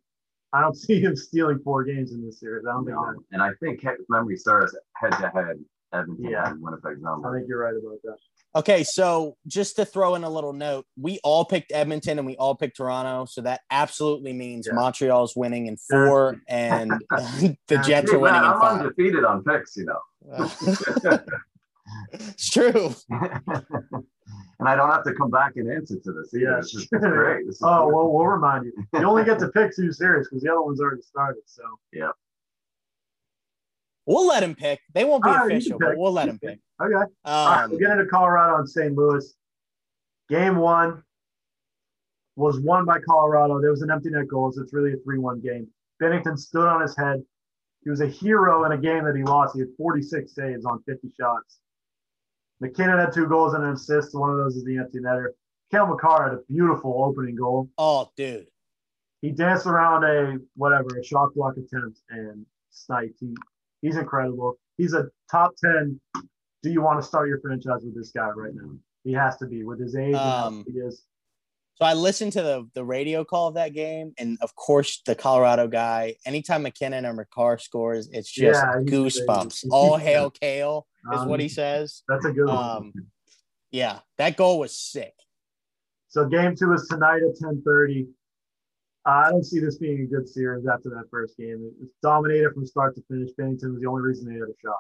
[0.52, 2.66] I don't see him stealing four games in this series.
[2.68, 3.14] I don't think No.
[3.32, 5.60] And I think if memory serves head to head,
[5.94, 6.52] Edmonton Yeah.
[6.52, 7.22] and Winnipeg's that.
[7.26, 8.18] I think you're right about that.
[8.56, 12.36] Okay, so just to throw in a little note, we all picked Edmonton and we
[12.36, 14.74] all picked Toronto, so that absolutely means Yeah.
[14.74, 18.82] Montreal's winning in four and the Jets Hey, are winning man, in I'm five.
[18.82, 20.00] undefeated on picks, you know.
[22.12, 22.94] it's true.
[24.60, 26.34] And I don't have to come back and answer to this.
[26.34, 26.44] Either.
[26.44, 26.58] Yeah.
[26.60, 27.46] It's, just, it's great.
[27.48, 27.96] This Oh, good.
[27.96, 28.74] well, we'll remind you.
[28.94, 31.42] You only get to pick two series because the other one's already started.
[31.46, 32.10] So yeah,
[34.06, 34.80] We'll let him pick.
[34.94, 36.60] They won't be All right, you can official, but we'll let You him pick.
[36.82, 36.94] okay.
[37.26, 38.94] All right, Um, we're getting to Colorado and St.
[38.96, 39.34] Louis.
[40.30, 41.04] Game one.
[42.36, 43.60] was won by Colorado.
[43.62, 45.68] There was an empty net goal, so it's really a 3 1 game.
[46.02, 47.22] Binnington stood on his head.
[47.84, 49.54] He was a hero in a game that he lost.
[49.56, 51.60] He had 46 saves on 50 shots.
[52.62, 54.14] MacKinnon had two goals and an assist.
[54.14, 55.28] One of those is the empty netter.
[55.72, 57.70] Cale Makar had a beautiful opening goal.
[57.78, 58.48] Oh, dude.
[59.22, 63.20] He danced around a whatever, a shot block attempt and sniped.
[63.20, 63.36] He,
[63.82, 64.58] he's incredible.
[64.78, 66.00] He's a top 10.
[66.64, 68.72] Do you want to start your franchise with this guy right now?
[69.04, 70.16] He has to be with his age.
[70.16, 71.04] Um, he is.
[71.80, 75.16] So I listened to the the radio call of that game, and of course the
[75.16, 76.16] Colorado guy.
[76.26, 79.66] Anytime MacKinnon or Makar scores, it's just Yeah, goosebumps.
[79.72, 82.04] All hail Kale is Um, what he says.
[82.10, 82.58] That's a good one.
[82.58, 82.94] Um,
[83.72, 85.14] yeah, that goal was sick.
[86.10, 88.08] So game two is tonight at 10:30.
[89.06, 91.64] Uh, I don't see this being a good series after that first game.
[91.66, 93.30] It was dominated from start to finish.
[93.40, 94.80] Binnington was the only reason they had a shot.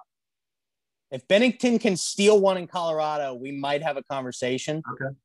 [1.11, 4.83] If Binnington can steal one in Colorado, we might have a conversation.
[4.91, 5.15] Okay.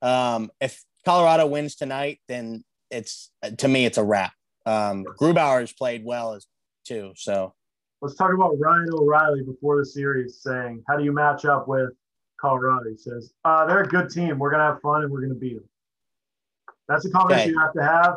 [0.00, 4.32] Um, if Colorado wins tonight, then it's to me it's a wrap.
[4.66, 6.46] Um, Grubauer's played well as
[6.86, 7.12] too.
[7.16, 7.54] So
[8.00, 11.90] Let's talk about Ryan O'Reilly before the series saying, How do you match up with
[12.40, 12.90] Colorado?
[12.90, 14.38] He says, uh, They're a good team.
[14.38, 15.64] We're going to have fun and we're going to beat them.
[16.88, 17.50] That's a confidence Okay.
[17.50, 18.16] you have to have.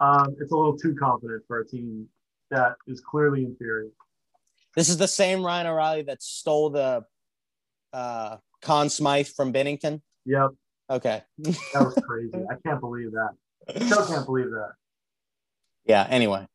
[0.00, 2.08] Um, it's a little too confident for a team
[2.50, 3.90] that is clearly inferior.
[4.76, 7.04] this is the same Ryan O'Reilly that stole the
[7.92, 10.00] uh, Conn Smythe from Binnington.
[10.26, 10.50] Yep,
[10.90, 11.22] Okay.
[11.38, 12.44] that was crazy.
[12.50, 13.30] I can't believe that.
[13.86, 14.72] Still can't believe that.
[15.86, 16.06] yeah.
[16.10, 16.46] Anyway,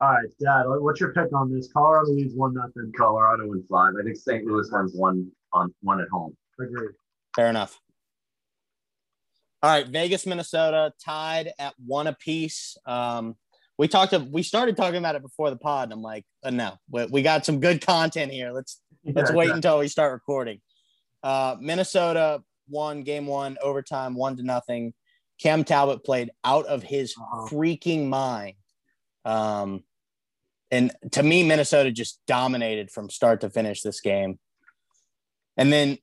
[0.00, 1.72] All right, Dad, what's your pick on this?
[1.72, 2.92] Colorado leads one nothing.
[2.96, 3.94] Colorado in five.
[3.98, 4.44] I think St.
[4.44, 6.36] Louis wins one on one at home.
[6.60, 6.90] Agreed.
[7.34, 7.80] fair enough.
[9.62, 12.76] All right, Vegas, Minnesota, tied at one apiece.
[12.84, 13.36] Um,
[13.78, 14.12] we talked.
[14.30, 15.84] We started talking about it before the pod.
[15.84, 18.50] And I'm like, uh, no, we, we got some good content here.
[18.52, 19.56] Let's let's Yeah, wait exactly.
[19.58, 20.60] until we start recording.
[21.22, 24.94] Uh, Minnesota won game one, overtime, one to nothing.
[25.40, 27.48] Cam Talbot played out of his Uh-huh.
[27.48, 28.56] freaking mind.
[29.24, 29.84] Um,
[30.70, 34.38] and to me, Minnesota just dominated from start to finish this game.
[35.56, 35.98] And then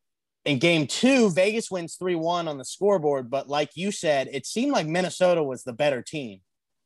[0.46, 3.30] in game two, Vegas wins 3 1 on the scoreboard.
[3.30, 6.42] But like you said, it seemed like Minnesota was the better team.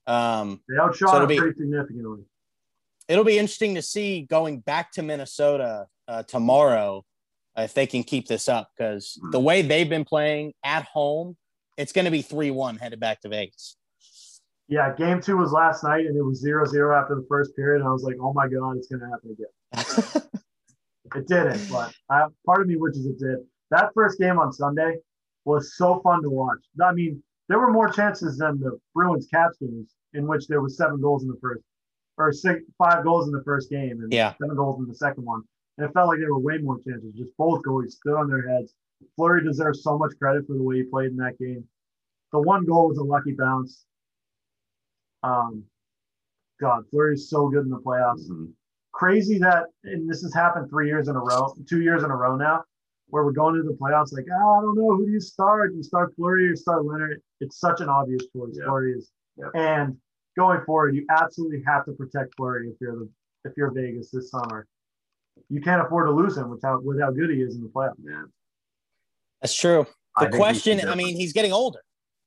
[0.08, 2.24] Um, They outshot So it'll be- pretty significantly.
[3.08, 7.04] it'll be interesting to see going back to Minnesota uh, tomorrow
[7.58, 9.46] if they can keep this up because the hmm.
[9.46, 11.38] way they've been playing at home,
[11.78, 13.78] it's going to be 3 1 headed back to Vegas.
[14.70, 17.82] Yeah, game two was last night and it was 0 0 after the first period.
[17.82, 20.24] And I was like, oh my God, it's going to happen again.
[21.16, 23.38] It didn't, but I, part of me wishes it did.
[23.72, 24.96] That first game on Sunday
[25.46, 26.60] was so fun to watch.
[26.84, 30.78] I mean, there were more chances than the Bruins Caps games in which there was
[30.78, 31.62] seven goals in the first,
[32.18, 34.34] or six, five goals in the first game and Yeah.
[34.42, 35.44] seven goals in the second one.
[35.78, 37.14] And it felt like there were way more chances.
[37.16, 38.74] Just both goalies stood on their heads.
[39.16, 41.64] Fleury deserves so much credit for the way he played in that game.
[42.32, 43.86] The one goal was a lucky bounce.
[45.24, 45.64] Um,
[46.60, 48.54] God, Fleury's so good in the playoffs Mhm.
[48.92, 52.16] crazy that and this has happened three years in a row, two years in a
[52.16, 52.64] row now,
[53.08, 55.72] where we're going into the playoffs like, oh, I don't know who do you start.
[55.72, 57.22] Do you start Fleury or start Leonard?
[57.42, 58.56] It's such an obvious choice.
[58.58, 58.66] Yeah.
[58.66, 59.50] Fleury is, Yeah.
[59.56, 59.98] and
[60.36, 63.10] going forward, you absolutely have to protect Fleury if you're the
[63.46, 64.66] if you're Vegas this summer.
[65.50, 67.70] You can't afford to lose him with how with how good he is in the
[67.70, 67.96] playoffs.
[68.04, 68.24] Yeah.
[69.42, 69.86] That's true.
[70.18, 71.80] The think he question, I mean, he's getting older.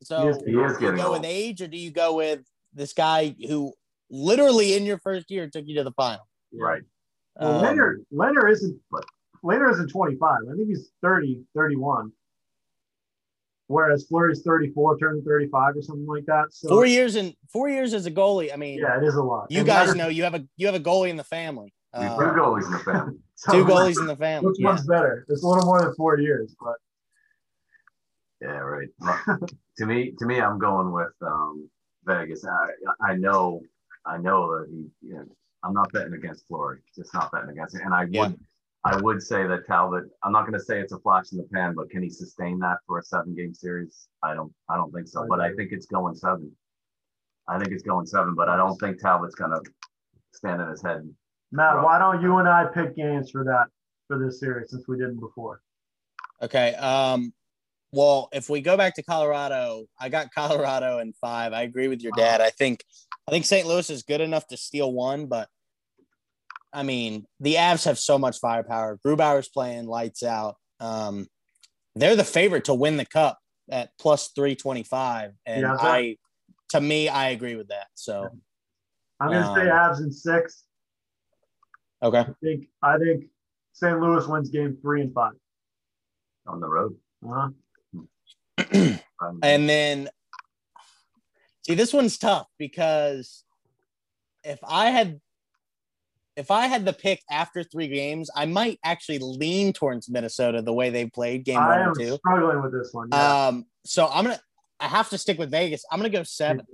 [0.03, 2.15] So He is- do he you is getting go with age or do you go
[2.17, 2.41] with
[2.75, 3.73] this guy who
[4.11, 6.27] literally in your first year took you to the final?
[6.53, 6.83] Right.
[7.41, 8.81] Well, Um, Leonard Leonard isn't
[9.43, 10.39] Leonard isn't 25.
[10.51, 12.13] I think he's 30, 31.
[13.69, 16.53] Whereas Fleury's 34, turning 35 or something like that.
[16.53, 18.53] So four years and four years as a goalie.
[18.53, 19.51] I mean, yeah, it is a lot.
[19.51, 21.73] you And guys Leonard- know you have a you have a goalie in the family.
[21.99, 23.19] We have Uh, two goalies in the family.
[23.37, 24.49] so two goalies in the family.
[24.49, 24.69] Which Yeah.
[24.69, 25.25] one's better?
[25.29, 26.77] It's a little more than four years, but
[28.41, 28.89] Yeah, right.
[29.79, 31.71] To me, to me, I'm going with um,
[32.05, 32.45] Vegas.
[32.45, 32.69] I,
[33.13, 33.63] I know,
[34.05, 34.91] I know that he.
[35.09, 35.25] You know,
[35.63, 36.81] I'm not betting against Fleury.
[36.95, 37.83] Just not betting against it.
[37.83, 38.29] And I would, Yeah.
[38.85, 40.05] I would say that Talbot.
[40.23, 42.59] I'm not going to say it's a flash in the pan, but can he sustain
[42.59, 44.09] that for a seven game series?
[44.23, 44.53] I don't.
[44.69, 45.23] I don't think so.
[45.25, 46.55] I But I think it's going seven.
[47.49, 49.61] I think it's going seven, but I don't think Talbot's going to
[50.35, 51.09] stand in his head.
[51.53, 53.67] Matt, why don't you and I pick games for that
[54.09, 55.61] for this series since we didn't before?
[56.43, 56.75] Okay.
[56.75, 57.33] Um,
[57.93, 61.53] well, if we go back to Colorado, I got Colorado in five.
[61.53, 62.41] I agree with your dad.
[62.41, 62.85] I think
[63.29, 63.67] I think St.
[63.67, 65.49] Louis is good enough to steal one, but
[66.73, 68.99] I mean, the Avs have so much firepower.
[69.05, 70.57] Grubauer's playing lights out.
[70.79, 71.27] Um,
[71.95, 73.39] they're the favorite to win the cup
[73.71, 75.33] at plus 325.
[75.47, 76.17] And Yeah, I
[76.71, 77.87] to me, I agree with that.
[77.95, 78.29] So
[79.21, 80.66] I'm gonna say Um, Avs in six.
[82.03, 82.19] Okay.
[82.21, 83.25] I think I think
[83.73, 84.01] St.
[84.01, 85.33] Louis wins game three and five.
[86.47, 86.97] on the road.
[87.25, 87.49] Uh-huh.
[89.19, 90.11] Um, And then
[91.67, 93.43] See, this one's tough because
[94.45, 95.21] if I had
[96.37, 100.73] if I had the pick after three games, I might actually lean towards Minnesota the
[100.73, 102.17] way they played game I one am and two.
[102.19, 103.09] struggling with this one.
[103.11, 103.47] Yeah.
[103.49, 104.39] Um, so I'm gonna
[104.79, 105.85] I have to stick with Vegas.
[105.91, 106.65] I'm gonna go seven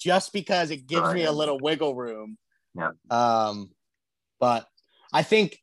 [0.00, 2.38] just because it gives me a little wiggle room.
[2.74, 2.90] Yeah.
[3.10, 3.70] Um,
[4.40, 4.66] but
[5.12, 5.58] I think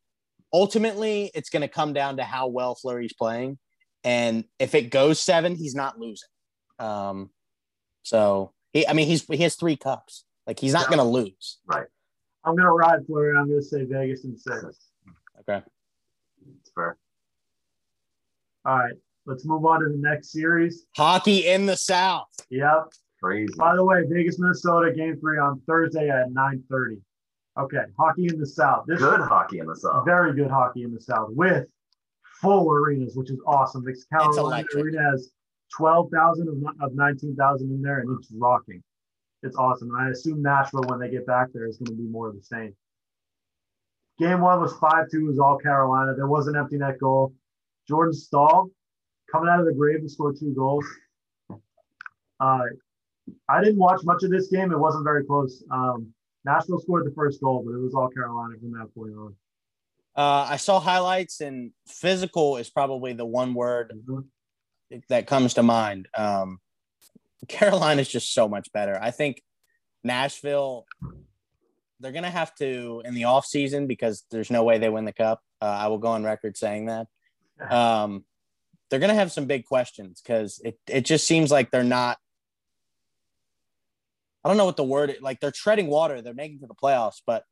[0.54, 3.58] ultimately it's gonna come down to how well Fleury's playing.
[4.04, 6.30] And if it goes seven, he's not losing.
[6.80, 7.30] Um,
[8.04, 10.26] so he I mean he's he has three cups.
[10.48, 10.98] Like he's not Yeah.
[10.98, 11.60] gonna lose.
[11.66, 11.88] Right.
[12.44, 13.36] I'm gonna ride Fleury.
[13.38, 14.64] I'm gonna say Vegas in six.
[15.40, 15.62] Okay.
[16.62, 16.98] It's fair.
[18.66, 18.94] All right,
[19.26, 20.86] let's move on to the next series.
[20.96, 22.28] Hockey in the South.
[22.50, 22.88] Yep.
[23.24, 23.54] Crazy.
[23.58, 27.02] By the way, Vegas, Minnesota, game three on Thursday at 9:30.
[27.58, 28.86] Okay, hockey in the South.
[28.88, 30.06] This Good hockey in the South.
[30.06, 31.65] very good hockey in the South with
[32.41, 33.84] full arenas, which is awesome.
[33.86, 34.84] This Carolina electric.
[34.84, 35.32] arena has
[35.76, 38.84] 12,000 of, of 19,000 in there, and it's rocking.
[39.44, 39.89] It's awesome.
[39.96, 42.36] And I assume Nashville, when they get back there, is going to be more of
[42.36, 42.76] the same.
[44.20, 46.13] Game one was 5 2, was all Carolina.
[46.15, 47.34] There was an empty net goal.
[47.88, 48.70] Jordan Staal
[49.32, 50.86] coming out of the grave to score two goals.
[52.39, 52.63] Uh,
[53.50, 54.72] I didn't watch much of this game.
[54.72, 55.63] It wasn't very close.
[55.72, 56.13] Um,
[56.45, 59.36] Nashville scored the first goal, but it was all Carolina from that point on.
[60.15, 63.93] Uh, I saw highlights, and physical is probably the one word
[65.10, 66.08] that comes to mind.
[66.15, 66.60] Um,
[67.47, 68.97] Carolina's just so much better.
[69.01, 69.41] I think
[70.03, 70.86] Nashville,
[71.99, 75.13] they're going to have to in the offseason because there's no way they win the
[75.13, 75.41] cup.
[75.62, 77.08] Uh, I will go on record saying that.
[77.69, 78.23] Um,
[78.89, 82.17] they're going to have some big questions because it, it just seems like they're not.
[84.45, 85.21] I don't know what the word is.
[85.21, 86.21] like they're treading water.
[86.21, 87.43] They're making to the playoffs, but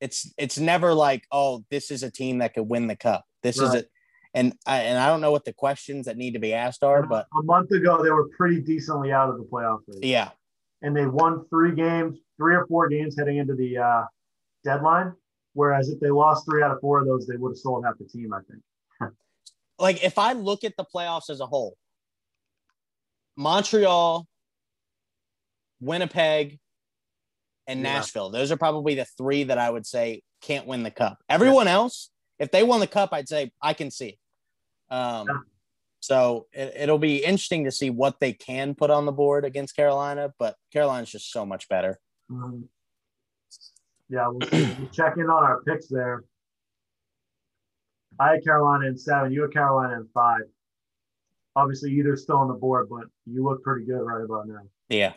[0.00, 3.24] it's it's never like oh this is a team that could win the cup.
[3.42, 3.90] This is it,
[4.32, 7.02] and I and I don't know what the questions that need to be asked are,
[7.02, 10.30] but a month ago they were pretty decently out of the playoff race, yeah,
[10.82, 14.04] and they won three games, three or four games heading into the uh,
[14.64, 15.14] deadline.
[15.54, 17.98] Whereas if they lost three out of four of those, they would have sold half
[17.98, 18.32] the team.
[18.32, 19.12] I think.
[19.80, 21.76] like if I look at the playoffs as a whole,
[23.36, 24.28] Montreal,
[25.80, 26.58] Winnipeg,
[27.66, 27.94] and Yeah.
[27.94, 31.18] Nashville, those are probably the three that I would say can't win the cup.
[31.28, 34.94] Everyone else, if they won the cup, I'd say I can see it.
[34.94, 35.38] Um, Yeah.
[36.00, 39.74] So it, it'll be interesting to see what they can put on the board against
[39.74, 41.98] Carolina, but Carolina's just so much better.
[42.30, 42.68] Um,
[44.08, 46.22] yeah, we'll, we'll check in on our picks there.
[48.20, 49.32] I had Carolina in seven.
[49.32, 50.42] You had Carolina in five.
[51.56, 54.60] Obviously, either still on the board, but you look pretty good right about now.
[54.88, 55.14] Yeah.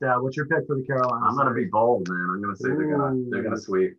[0.00, 1.26] Yeah, what's your pick for the Carolina?
[1.26, 2.18] I'm gonna be bold, man.
[2.34, 3.96] I'm gonna say they're gonna they're gonna sweep.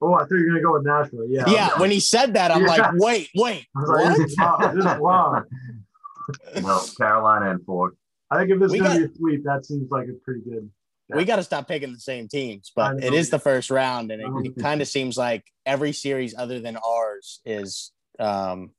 [0.00, 1.26] Oh, I thought you were gonna go with Nashville.
[1.28, 1.44] Yeah.
[1.48, 1.78] Yeah.
[1.80, 2.66] When he said that, I'm Yeah.
[2.68, 4.18] like, wait, wait, I was like, what?
[4.18, 4.74] this is wrong.
[4.76, 5.44] This is wrong.
[6.62, 7.92] No, Carolina and four.
[8.30, 10.40] I think if this is gonna got- be a sweep, that seems like a pretty
[10.40, 10.70] good.
[11.14, 14.22] we got to stop picking the same teams, but it is the first round, and
[14.22, 18.70] it, it kind of seems like every series other than ours is um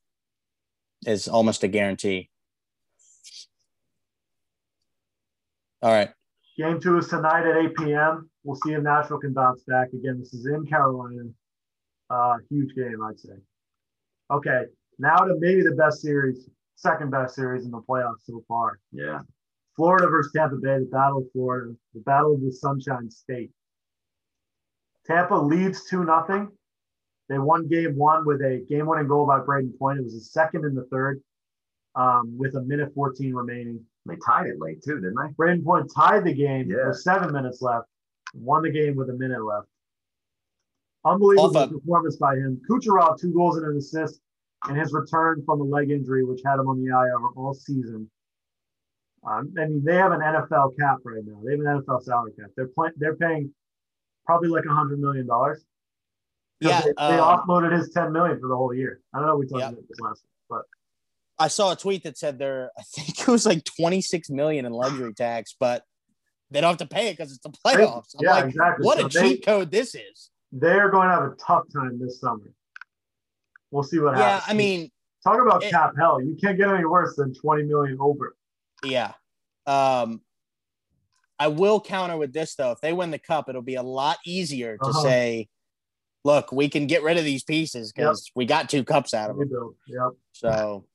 [1.06, 2.30] is almost a guarantee.
[5.82, 6.10] All right,
[6.58, 8.30] Game two is tonight at 8 p.m.
[8.44, 9.90] We'll see if Nashville can bounce back.
[9.94, 11.24] Again, this is in Carolina.
[12.10, 13.34] Uh, huge game, I'd say.
[14.32, 14.64] Okay,
[14.98, 18.80] now to maybe the best series, second best series in the playoffs so far.
[18.94, 19.20] Yeah.
[19.76, 23.52] Florida versus Tampa Bay, the Battle of Florida, the Battle of the Sunshine State.
[25.06, 26.52] Tampa leads 2 0.
[27.28, 30.00] They won game one with a game winning goal by Brayden Point.
[30.00, 31.22] It was the second in the third
[31.96, 33.84] um, with a minute 14 remaining.
[34.06, 35.34] They tied it late too, didn't they?
[35.34, 36.88] Brayden Point tied the game Yeah.
[36.88, 37.88] with seven minutes left,
[38.34, 39.68] won the game with a minute left.
[41.04, 42.60] Unbelievable Off performance by him.
[42.70, 44.20] Kucherov, two goals and an assist,
[44.68, 48.10] and his return from a leg injury, which had him on the IR all season.
[49.24, 51.40] Um, I mean, they have an NFL cap right now.
[51.44, 52.50] They have an NFL salary cap.
[52.56, 52.94] They're playing.
[52.98, 53.54] They're paying
[54.26, 55.64] probably like a hundred million dollars.
[56.60, 56.82] yeah.
[56.82, 59.02] they, they um, offloaded his ten million for the whole year.
[59.14, 59.36] I don't know.
[59.38, 59.70] We talked Yeah.
[59.70, 60.62] about this last, week, but
[61.38, 64.72] I saw a tweet that said there, I think it was like 26 million in
[64.72, 65.84] luxury tax, but
[66.52, 68.16] they don't have to pay it because it's the playoffs.
[68.18, 68.86] I'm yeah, like, exactly.
[68.86, 70.30] what So a they- cheat code this is.
[70.52, 72.52] they're going to have a tough time this summer.
[73.72, 74.48] We'll see what Yeah, happens.
[74.48, 74.92] Yeah, I mean,
[75.24, 76.22] Talk about It- cap hell.
[76.22, 78.36] You can't get any worse than 20 million over.
[78.84, 79.14] Yeah.
[79.66, 80.22] Um,
[81.40, 82.72] I will counter with this though.
[82.74, 85.02] If they win the cup, it'll be a lot easier to Uh-huh.
[85.02, 85.50] say,
[86.24, 89.38] look, we can get rid of these pieces because we got two cups out of
[89.38, 89.50] them.
[89.88, 90.12] Yep.
[90.34, 90.86] So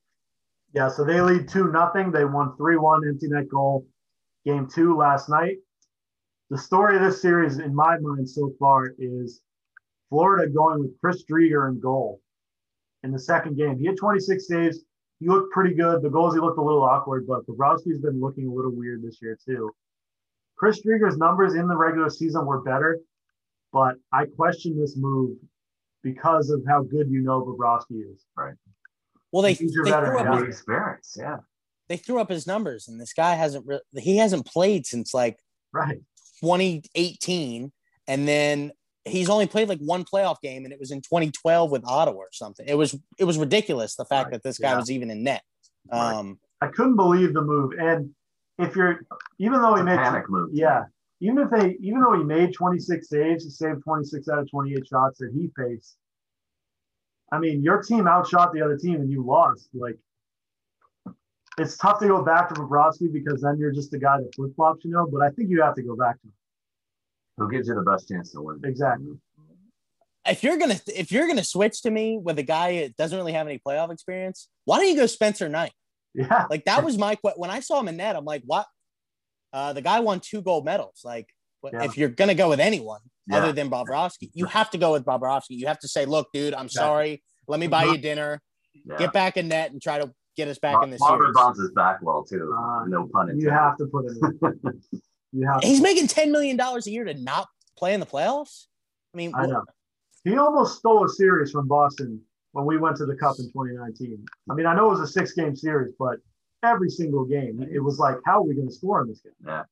[0.73, 2.11] Yeah, so they lead 2 nothing.
[2.11, 3.87] They won 3 1 empty net goal
[4.45, 5.59] game two last night.
[6.51, 9.43] The story of this series, in my mind, so far, is
[10.09, 12.21] Florida going with Chris Driedger in goal
[13.03, 13.79] in the second game.
[13.79, 14.81] He had 26 saves,
[15.21, 16.03] he looked pretty good.
[16.03, 19.21] The goals he looked a little awkward, but Bobrovsky's been looking a little weird this
[19.23, 19.71] year too.
[20.57, 23.01] Chris Driedger's numbers in the regular season were better,
[23.73, 25.37] but I question this move
[26.03, 28.25] because of how good you know Bobrovsky is.
[28.37, 28.55] Right.
[29.33, 31.37] Well, they, He's they your threw up his, experience, yeah.
[31.89, 35.39] they threw up his numbers, and this guy hasn't re- he hasn't played since like
[35.73, 36.01] Right.
[36.43, 37.73] 2018,
[38.09, 38.73] and then
[39.05, 42.29] he's only played like one playoff game, and it was in 2012 with Ottawa or
[42.33, 42.67] something.
[42.69, 44.79] It was it was ridiculous the fact Right, that this guy yeah.
[44.79, 45.43] was even in net.
[45.91, 46.15] Right.
[46.15, 47.73] Um, I couldn't believe the move.
[47.79, 48.11] And
[48.59, 49.01] if you're,
[49.39, 50.51] even though he made, panic move.
[50.53, 50.85] yeah,
[51.21, 54.87] even if they, even though he made 26 saves, he saved 26 out of 28
[54.87, 55.97] shots that he faced.
[57.33, 59.69] I mean, your team outshot the other team and you lost.
[59.75, 59.97] Like,
[61.59, 64.53] it's tough to go back to Bobrovsky because then you're just the guy that flip
[64.57, 65.07] flops, you know.
[65.11, 66.33] But I think you have to go back to him.
[67.39, 68.61] Who gives you the best chance to win?
[68.65, 69.13] Exactly.
[70.29, 73.33] if you're gonna if you're gonna switch to me with a guy that doesn't really
[73.33, 75.73] have any playoff experience, why don't you go Spencer Knight?
[76.15, 76.47] Yeah.
[76.51, 78.17] Like that was my que- when I saw him in net.
[78.17, 78.67] I'm like, what?
[79.53, 81.01] Uh, the guy won two gold medals.
[81.05, 81.29] Like,
[81.65, 81.85] Yeah.
[81.85, 83.39] if you're gonna go with anyone Yeah.
[83.39, 85.51] other than Bobrovsky, you have to go with Bobrovsky.
[85.51, 86.87] You have to say, look, dude, I'm Exactly.
[86.89, 87.23] sorry.
[87.49, 88.41] Let me buy you dinner.
[88.85, 88.99] Yeah.
[88.99, 91.37] Get back in net and try to get us back in the Robert series.
[91.37, 92.55] bounces back well too.
[92.57, 93.43] Uh, no pun intended.
[93.43, 94.39] You have to put him.
[94.63, 94.83] in.
[95.33, 95.61] You have.
[95.63, 95.83] He's To.
[95.85, 97.47] making ten million dollars a year to not
[97.79, 98.67] play in the playoffs.
[99.15, 99.63] I mean, I know.
[100.25, 104.25] He almost stole a series from Boston when we went to the Cup in 2019.
[104.51, 106.17] I mean, I know it was a six game series, but
[106.65, 109.33] every single game, it was like, how are we going to score in this game?
[109.47, 109.63] Yeah.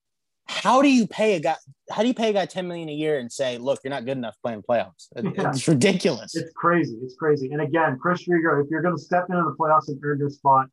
[0.48, 1.56] How do you pay a guy?
[1.90, 4.04] How do you pay a guy ten million a year and say, look, you're not
[4.04, 5.08] good enough playing playoffs?
[5.14, 6.34] It's ridiculous.
[6.34, 6.98] It's crazy.
[7.02, 7.52] It's crazy.
[7.52, 10.30] And again, Chris Driedger, if you're going to step into the playoffs and earn your
[10.30, 10.66] spot,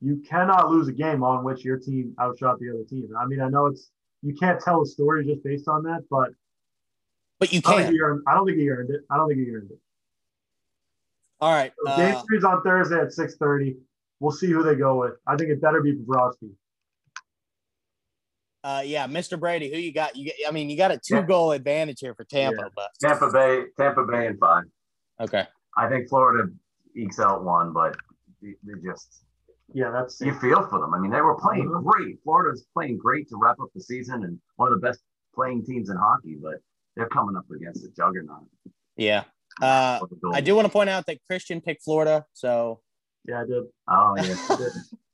[0.00, 3.08] you cannot lose a game on which your team outshot the other team.
[3.18, 3.90] I mean, I know it's
[4.22, 6.30] you can't tell a story just based on that, but
[7.38, 7.94] but you I don't, think can.
[7.94, 9.02] he earned, I don't think he earned it.
[9.10, 9.78] I don't think he earned it.
[11.40, 11.72] All right.
[11.84, 13.76] So game uh, three's on Thursday at 6:30.
[14.20, 15.14] We'll see who they go with.
[15.26, 16.50] I think it better be Bobrovsky.
[18.64, 19.38] Uh, yeah, Mr.
[19.38, 20.16] Brady, who you got?
[20.16, 21.22] You get, I mean, you got a two Yeah.
[21.26, 22.68] goal advantage here for Tampa, Yeah.
[22.74, 24.64] but Tampa Bay, Tampa Bay and five.
[25.20, 25.46] okay.
[25.76, 26.50] I think Florida
[26.96, 27.96] ekes out one, but
[28.42, 29.24] they they just
[29.72, 30.92] Yeah, that's you feel for them.
[30.94, 31.84] I mean, they were playing Mhm.
[31.84, 32.20] great.
[32.24, 35.00] Florida's playing great to wrap up the season and one of the best
[35.34, 36.54] playing teams in hockey, but
[36.96, 38.48] they're coming up against a juggernaut.
[38.96, 39.24] Yeah.
[39.62, 40.34] Uh, With the goal.
[40.34, 42.80] I do want to point out that Christian picked Florida, so
[43.24, 43.64] yeah, I did.
[43.86, 44.22] Oh yeah,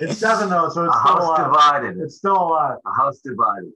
[0.00, 1.46] It's seven though, so a it's still house alive.
[1.52, 1.98] divided.
[2.00, 2.76] It's still alive.
[2.86, 3.72] A house divided.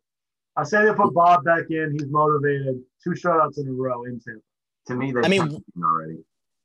[0.57, 1.97] I say they put Bob back in.
[1.99, 2.81] He's motivated.
[3.03, 4.41] Two shutouts in a row in Tampa.
[4.89, 6.19] To me, they I mean- already.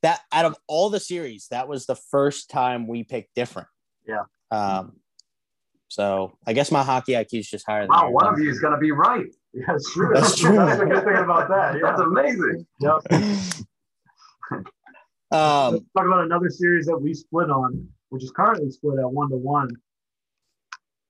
[0.04, 3.68] that out of all the series, that was the first time we picked different.
[4.08, 4.24] Yeah.
[4.52, 4.98] Um.
[5.90, 8.14] So I guess my hockey IQ is just higher than Wow, yours.
[8.14, 9.26] one of you is going to be right.
[9.54, 10.12] Yeah, it's true.
[10.14, 10.56] That's true.
[10.56, 11.80] That's the good thing about that.
[11.82, 12.68] That's amazing.
[12.80, 12.94] Yep.
[15.32, 15.74] um.
[15.74, 19.30] Let's talk about another series that we split on, which is currently split at one
[19.30, 19.70] to one.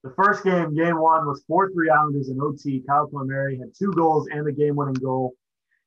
[0.04, 2.84] The first game, game one, was 4 3 Islanders in OT.
[2.88, 5.34] Kyle Palmieri had two goals and the game winning goal.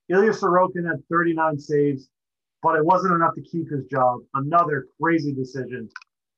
[0.09, 2.11] Ilya Sorokin had 39 saves,
[2.62, 4.20] but it wasn't enough to keep his job.
[4.35, 5.88] Another crazy decision,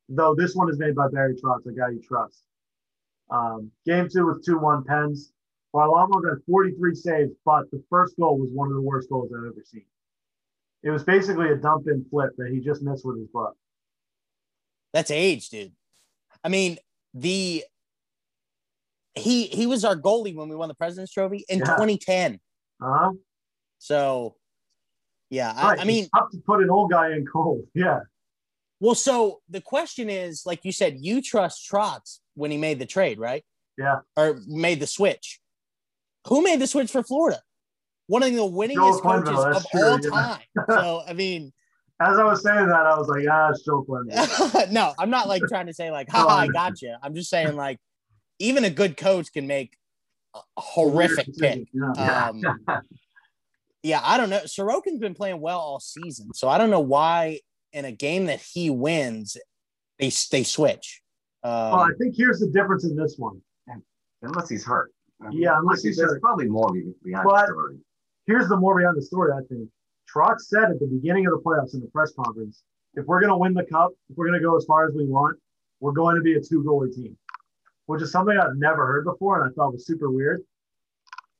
[0.08, 2.42] though this one is made by Barry Trotz, a guy you trust.
[3.30, 5.32] Um, game two was 2 1 Pens.
[5.74, 9.44] Varlamov had 43 saves, but the first goal was one of the worst goals I've
[9.44, 9.86] ever seen.
[10.82, 13.54] It was basically a dump in flip that he just missed with his butt.
[14.92, 15.72] That's age, dude.
[16.44, 16.78] I mean,
[17.14, 17.64] the
[19.14, 21.64] he he was our goalie when we won the President's Trophy in Yeah.
[21.64, 22.40] 2010.
[22.80, 23.12] Uh-huh.
[23.78, 24.36] So,
[25.30, 27.62] yeah, I, Right, I mean, it's tough to put an old guy in cold.
[27.74, 28.00] Yeah.
[28.80, 32.86] well, so the question is, like you said, you trust Trotz when he made the
[32.86, 33.44] trade, right?
[33.78, 33.98] Yeah.
[34.16, 35.40] Or made the switch.
[36.28, 37.40] Who made the switch for Florida?
[38.06, 40.10] One of the winningest coaches that's of all yeah.
[40.10, 40.40] time.
[40.68, 41.52] So, I mean,
[42.10, 44.06] As I was saying that, I was like, ah, it's Joe Quinn.
[44.72, 46.94] no, I'm not like trying to say like, No, ha, I I got you.
[47.02, 47.78] I'm just saying like,
[48.38, 49.76] even a good coach can make
[50.34, 51.68] a horrific pick.
[51.72, 52.28] Yeah.
[52.30, 52.42] Um,
[53.82, 54.40] yeah, I don't know.
[54.40, 57.40] Sorokin's been playing well all season, so I don't know why
[57.72, 59.36] in a game that he wins,
[59.98, 61.02] they they switch.
[61.44, 63.40] Um, well, I think here's the difference in this one.
[64.24, 64.92] Unless he's hurt.
[65.20, 66.22] I mean, Yeah, unless he's there's hurt.
[66.22, 66.72] probably more
[67.02, 67.76] behind But- the story.
[68.26, 69.68] Here's the more behind the story, I think.
[70.14, 72.62] Trotz said at the beginning of the playoffs in the press conference,
[72.94, 74.94] if we're going to win the cup, if we're going to go as far as
[74.94, 75.38] we want,
[75.80, 77.16] we're going to be a two goalie team,
[77.86, 80.42] which is something I've never heard before and I thought was super weird.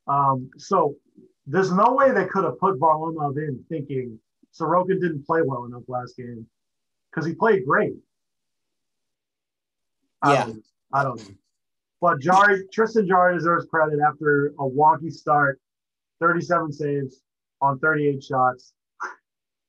[0.07, 0.97] Um, so
[1.47, 4.19] there's no way they could have put Varlamov in thinking
[4.59, 6.47] Sorokin didn't play well enough last game
[7.11, 7.95] because he played great.
[10.23, 10.45] I Yeah.
[10.47, 10.65] don't.
[10.93, 11.35] I don't know.
[12.01, 15.61] But Jarry, Tristan Jarry deserves credit after a wonky start,
[16.21, 17.23] 37 saves
[17.63, 18.73] on 38 shots.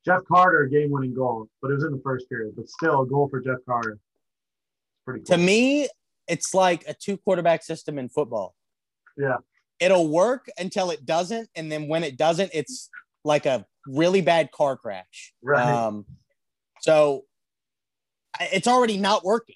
[0.05, 2.53] Jeff Carter game winning goal, but it was in the first period.
[2.57, 3.99] But still, a goal for Jeff Carter.
[5.05, 5.37] Pretty cool.
[5.37, 5.87] To me,
[6.27, 8.53] it's like a two quarterback system in football.
[9.17, 9.37] Yeah.
[9.79, 11.47] It'll work until it doesn't.
[11.55, 12.89] And then when it doesn't, it's
[13.23, 15.33] like a really bad car crash.
[15.41, 15.65] Right.
[15.65, 16.05] Um,
[16.81, 17.23] so
[18.39, 19.55] it's already not working.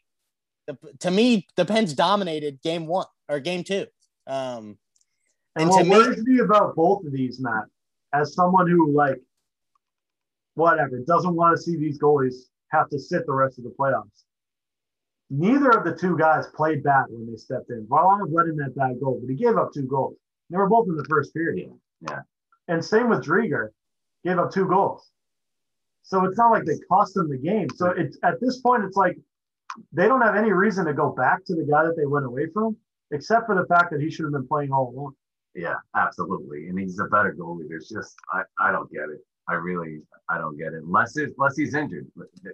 [0.67, 3.87] The, to me, the Pens dominated game one or game two.
[4.27, 4.77] Um,
[5.57, 7.65] And And what to me- me about both of these, Matt,
[8.13, 9.21] as someone who like
[10.55, 12.35] whatever doesn't want to see these goalies
[12.71, 14.23] have to sit the rest of the playoffs.
[15.29, 17.85] Neither of the two guys played bad when they stepped in.
[17.87, 20.15] Varlamov let in that bad goal, but he gave up two goals.
[20.49, 21.69] They were both in the first period.
[22.01, 22.21] Yeah.
[22.69, 23.69] And same with Driedger,
[24.25, 25.09] gave up two goals.
[26.03, 27.67] So it's not like they cost them the game.
[27.75, 29.17] So it's at this point, it's like
[29.91, 32.47] they don't have any reason to go back to the guy that they went away
[32.53, 32.77] from,
[33.11, 35.13] except for the fact that he should have been playing all along.
[35.57, 36.67] Yeah, absolutely.
[36.67, 37.67] And he's a better goalie.
[37.67, 39.19] There's just I, I don't get it.
[39.49, 40.83] I really I don't get it.
[40.83, 42.05] Unless it, unless he's injured.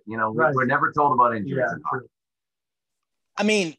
[0.06, 0.56] You know, we- Right.
[0.56, 1.58] we're never told about injuries.
[1.68, 2.06] Yeah, in hockey.
[3.38, 3.76] I mean,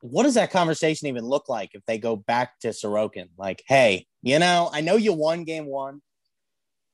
[0.00, 3.28] what does that conversation even look like if they go back to Sorokin?
[3.36, 6.00] Like, hey, you know, I know you won game one,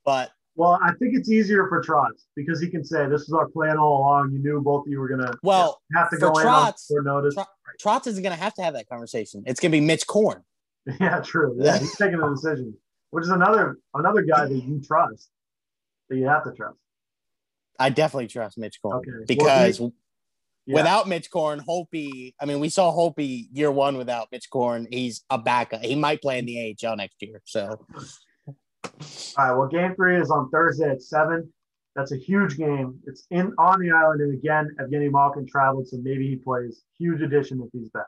[0.05, 3.48] but Well, I think it's easier for Trotz because he can say, "This was our
[3.48, 4.32] plan all along.
[4.32, 7.05] You knew both of you were gonna well, have to for go in on Trotz-
[7.05, 7.44] notice." Tro-
[7.82, 9.42] Trotz isn't going to have to have that conversation.
[9.46, 10.44] It's going to be Mitch Korn.
[11.01, 11.57] Yeah, true.
[11.59, 12.74] Yeah, he's taking the decision,
[13.11, 15.30] which is another another guy that you trust,
[16.09, 16.76] that you have to trust.
[17.78, 19.11] I definitely trust Mitch Korn Okay.
[19.11, 19.80] Well, because
[20.66, 20.76] Yeah.
[20.76, 24.87] without Mitch Korn, Holtby, I mean, we saw Holtby year one without Mitch Korn.
[24.91, 25.83] He's a backup.
[25.83, 27.41] He might play in the AHL next year.
[27.45, 27.87] So,
[28.47, 28.55] All
[29.39, 29.53] right.
[29.53, 31.53] Well, game three is on Thursday at seven.
[31.95, 32.99] That's a huge game.
[33.07, 36.83] It's in on the island, and again, Evgeny Malkin traveled, so maybe he plays.
[36.99, 38.07] Huge addition if he's back.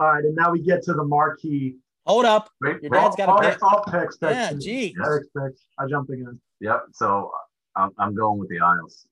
[0.00, 1.76] All right, and now we get to the marquee.
[2.06, 2.50] hold up.
[2.60, 2.98] Wait, Your wait.
[3.00, 3.58] dad's got a pick.
[3.62, 4.32] oh, picks, picks.
[4.32, 4.94] Yeah, gee.
[4.98, 5.66] Picks, picks.
[5.78, 6.40] I jumped again.
[6.60, 6.86] Yep.
[6.92, 7.30] So
[7.76, 9.06] I'm, I'm going with the Isles,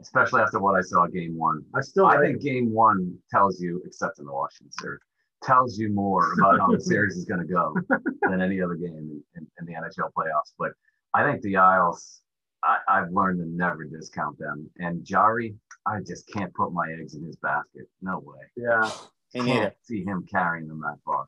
[0.00, 1.62] especially after what I saw game one.
[1.74, 5.00] I still I think game one tells you, except in the Washington series,
[5.42, 7.74] tells you more about how the series is going to go
[8.22, 10.52] than any other game in, in, in the NHL playoffs.
[10.58, 10.72] But
[11.14, 12.22] I think the Isles,
[12.64, 14.68] I, I've learned to never discount them.
[14.78, 15.54] And Jarry,
[15.86, 17.88] I just can't put my eggs in his basket.
[18.02, 18.38] No way.
[18.56, 18.90] Yeah.
[19.34, 19.40] Me.
[19.44, 21.26] Can't see him carrying them that far.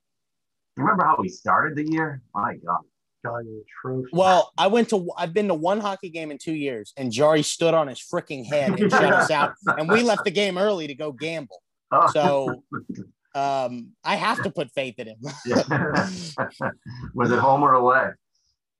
[0.76, 2.22] You remember how he started the year?
[2.34, 2.80] My God.
[3.24, 4.10] God, you're atrocious.
[4.12, 7.42] Well, I went to I've been to one hockey game in two years, and Jarry
[7.42, 10.86] stood on his freaking head and shut us out, and we left the game early
[10.86, 11.62] to go gamble.
[11.92, 12.62] Oh, So
[13.34, 15.18] um, I have to put faith in him.
[17.14, 18.10] was it home or away?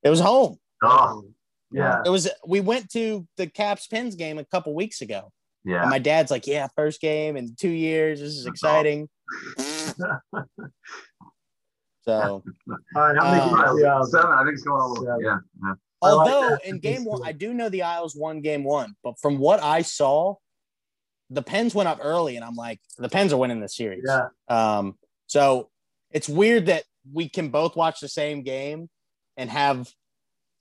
[0.02, 0.56] It was home.
[0.82, 1.24] Oh,
[1.70, 2.00] yeah.
[2.04, 2.28] It was.
[2.46, 5.32] We went to the Caps Pens game a couple weeks ago.
[5.64, 5.82] Yeah.
[5.82, 8.20] And my dad's like, "Yeah, first game in two years.
[8.20, 9.08] This is exciting."
[12.02, 12.42] So,
[12.96, 14.06] All right, how many games do you have?
[14.06, 14.30] Seven.
[14.30, 15.06] I think it's going all over.
[15.06, 15.20] Seven.
[15.24, 15.38] Yeah.
[15.62, 15.74] yeah.
[16.02, 19.18] I like although in game one, I do know the Isles won game one, but
[19.20, 20.36] from what I saw,
[21.28, 24.04] the Pens went up early, and I'm like, the Pens are winning the series.
[24.06, 24.28] Yeah.
[24.48, 24.96] Um,
[25.26, 25.68] so
[26.10, 28.88] it's weird that we can both watch the same game
[29.36, 29.88] and have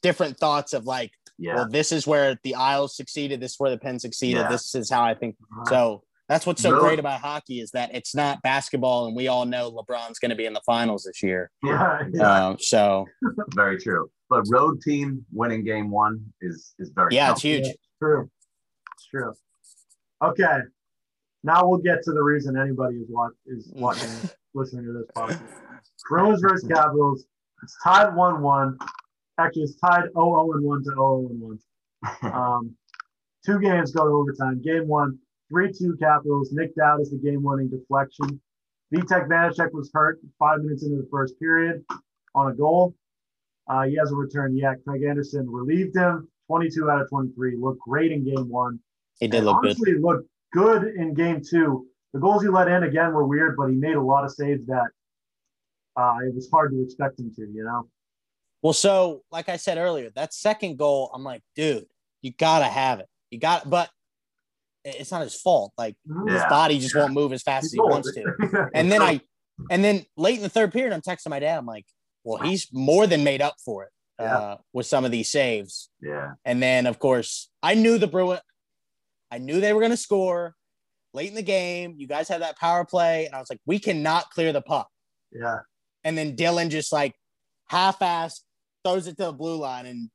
[0.03, 1.55] different thoughts of like, Yeah.
[1.55, 4.49] well, this is where the Isles succeeded, this is where the Pens succeeded, Yeah.
[4.49, 5.35] this is how I think.
[5.41, 5.65] Uh-huh.
[5.69, 6.81] So that's what's so Really?
[6.83, 10.35] great about hockey is that it's not basketball, and we all know LeBron's going to
[10.35, 11.49] be in the finals this year.
[11.63, 11.99] Yeah.
[12.13, 12.47] yeah.
[12.47, 13.07] Um, so
[13.55, 14.11] Very true.
[14.29, 17.37] But road team winning game one is is very yeah, tough.
[17.37, 17.65] it's huge.
[17.65, 18.29] Yeah, true.
[18.95, 19.33] It's true.
[20.21, 20.59] Okay.
[21.43, 24.09] Now we'll get to the reason anybody is watch is watching,
[24.53, 25.41] listening to this podcast.
[26.09, 27.25] Bruins versus Capitals.
[27.63, 28.77] It's tied one-one.
[29.39, 31.59] Actually, it's tied 0-0 and one to 0-0 and one.
[32.33, 32.75] Um,
[33.45, 34.61] two games go to overtime.
[34.61, 35.17] Game one,
[35.53, 36.49] 3-2 Capitals.
[36.51, 38.39] Nic Dowd is the game-winning deflection.
[38.93, 41.83] Vitek Vanecek was hurt five minutes into the first period
[42.35, 42.95] on a goal.
[43.69, 44.77] Uh, he has a return yet.
[44.85, 46.27] Craig Anderson relieved him.
[46.47, 47.55] 22 out of 23.
[47.57, 48.79] Looked great in game one.
[49.19, 49.67] He did And look good.
[49.67, 51.85] honestly, looked good in game two.
[52.13, 54.65] The goals he let in again were weird, but he made a lot of saves
[54.65, 54.87] that
[55.95, 57.41] uh, it was hard to expect him to.
[57.41, 57.87] You know.
[58.61, 61.85] Well, so like I said earlier, that second goal, I'm like, dude,
[62.21, 63.07] you gotta have it.
[63.31, 63.89] You got, but
[64.83, 65.71] it's not his fault.
[65.77, 65.95] Like
[66.27, 68.69] his body just won't move as fast as he wants to.
[68.73, 69.21] And then I,
[69.69, 71.57] and then late in the third period, I'm texting my dad.
[71.57, 71.85] I'm like,
[72.23, 73.89] well, he's more than made up for it
[74.23, 75.89] uh, with some of these saves.
[76.01, 76.31] yeah.
[76.45, 78.39] And then, of course, I knew the Bruin.
[79.31, 80.55] I knew they were going to score
[81.13, 81.95] late in the game.
[81.97, 84.89] You guys had that power play, and I was like, we cannot clear the puck.
[85.31, 85.59] yeah.
[86.03, 87.13] And then Dylan just like
[87.67, 88.41] half-ass
[88.83, 90.09] throws it to the blue line and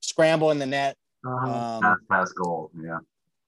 [0.00, 0.96] scramble in the net.
[1.26, 1.46] Uh-huh.
[1.46, 2.70] Um, Pass, pass goal.
[2.80, 2.98] Yeah.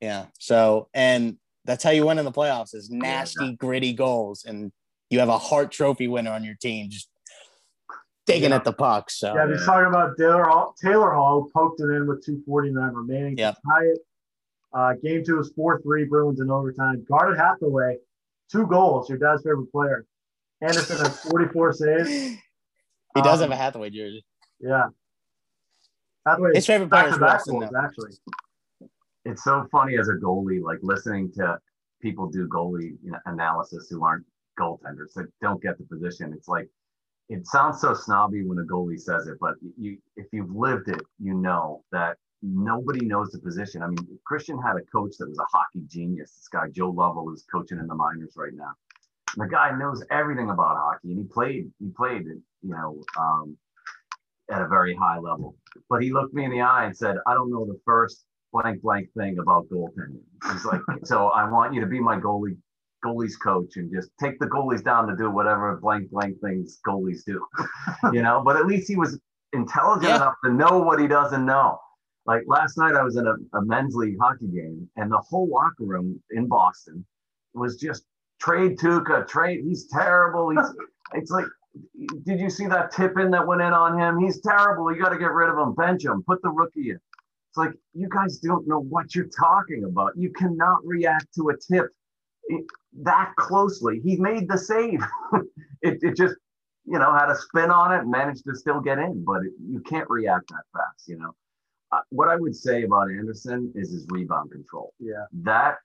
[0.01, 0.27] yeah.
[0.39, 4.73] So, and that's how you win in the playoffs is nasty, gritty goals, and
[5.11, 6.91] you have a Hart Trophy winner on your team.
[6.91, 7.09] Just
[8.27, 8.57] digging Yeah.
[8.57, 9.11] at the puck.
[9.11, 9.67] So Yeah, he's Yeah.
[9.67, 10.75] talking about Taylor Hall.
[10.83, 13.55] Taylor Hall poked it in with 249 remaining Yep.
[13.55, 13.99] to tie it.
[14.73, 17.05] Uh, game two is 4-3 Bruins in overtime.
[17.09, 17.97] Garnet Hathaway,
[18.51, 19.09] two goals.
[19.09, 20.05] Your dad's favorite player.
[20.61, 22.37] Anderson has 44 saves.
[23.19, 24.25] he does Um, have a Hathaway jersey.
[24.61, 24.87] Yeah.
[26.27, 28.11] Hathaway His favorite player is back-to-back Wilson, goals, actually.
[29.25, 31.59] it's so funny as a goalie, like listening to
[32.01, 34.25] people do goalie you know, analysis who aren't
[34.59, 36.33] goaltenders that don't get the position.
[36.33, 36.69] It's like
[37.29, 41.01] it sounds so snobby when a goalie says it, but you if you've lived it,
[41.19, 43.83] you know that nobody knows the position.
[43.83, 46.33] I mean, Christian had a coach that was a hockey genius.
[46.33, 48.73] This guy Joe Lovell is coaching in the minors right now.
[49.39, 51.71] The guy knows everything about hockey, and he played.
[51.79, 53.57] He played, you know, um,
[54.51, 55.57] at a very high level.
[55.89, 58.83] But he looked me in the eye and said, "I don't know the first blank
[58.83, 60.23] blank thing about goaltending."
[60.53, 62.57] He's like, "So I want you to be my goalie."
[63.07, 67.21] goalies coach and just take the goalies down to do whatever blank blank things goalies
[67.25, 67.47] do
[68.13, 69.21] you know but at least he was
[69.53, 70.17] intelligent Yeah.
[70.17, 71.79] enough to know what he doesn't know
[72.27, 75.49] like last night i was in a, a men's league hockey game and the whole
[75.49, 77.07] locker room in boston
[77.55, 78.03] was just
[78.41, 80.71] trade Tuukka trade he's terrible he's
[81.15, 81.47] it's like
[82.25, 85.11] did you see that tip in that went in on him he's terrible you got
[85.11, 87.01] to get rid of him bench him put the rookie in
[87.51, 91.55] it's like you guys don't know what you're talking about you cannot react to a
[91.57, 91.87] tip
[93.03, 94.01] that closely.
[94.03, 95.01] He made the save.
[95.83, 96.35] it, it just,
[96.85, 99.53] you know, had a spin on it and managed to still get in, but it,
[99.61, 101.33] you can't react that fast, you know.
[101.91, 104.93] Uh, what I would say about Anderson is his rebound control.
[104.99, 105.25] Yeah.
[105.43, 105.77] That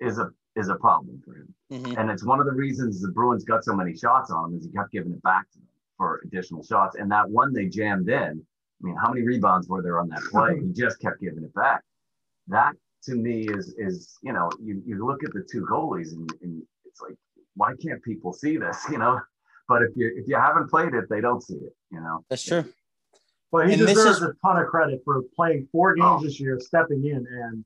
[0.00, 1.96] is a is a problem for him, Mhm.
[1.98, 4.64] and it's one of the reasons the Bruins got so many shots on him is
[4.64, 6.96] he kept giving it back to them for additional shots.
[6.96, 8.46] And that one they jammed in.
[8.82, 10.60] I mean, how many rebounds were there on that play?
[10.60, 11.82] he just kept giving it back.
[12.48, 12.74] That
[13.04, 16.62] to me is is you know you you look at the two goalies and, and
[16.84, 17.16] it's like
[17.54, 19.20] why can't people see this you know
[19.68, 22.42] but if you if you haven't played it they don't see it you know That's
[22.42, 22.64] true.
[23.52, 26.22] But he And this deserves is- a ton of credit for playing four games Oh.
[26.24, 27.64] this year, stepping in and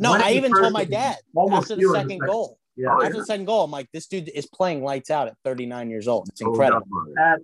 [0.00, 1.16] No, I even told my dad
[1.52, 2.58] after the second goal.
[2.76, 2.94] Yeah.
[2.94, 6.08] After the second goal, I'm like, this dude is playing lights out at 39 years
[6.08, 6.28] old.
[6.30, 6.86] It's incredible.
[7.18, 7.40] At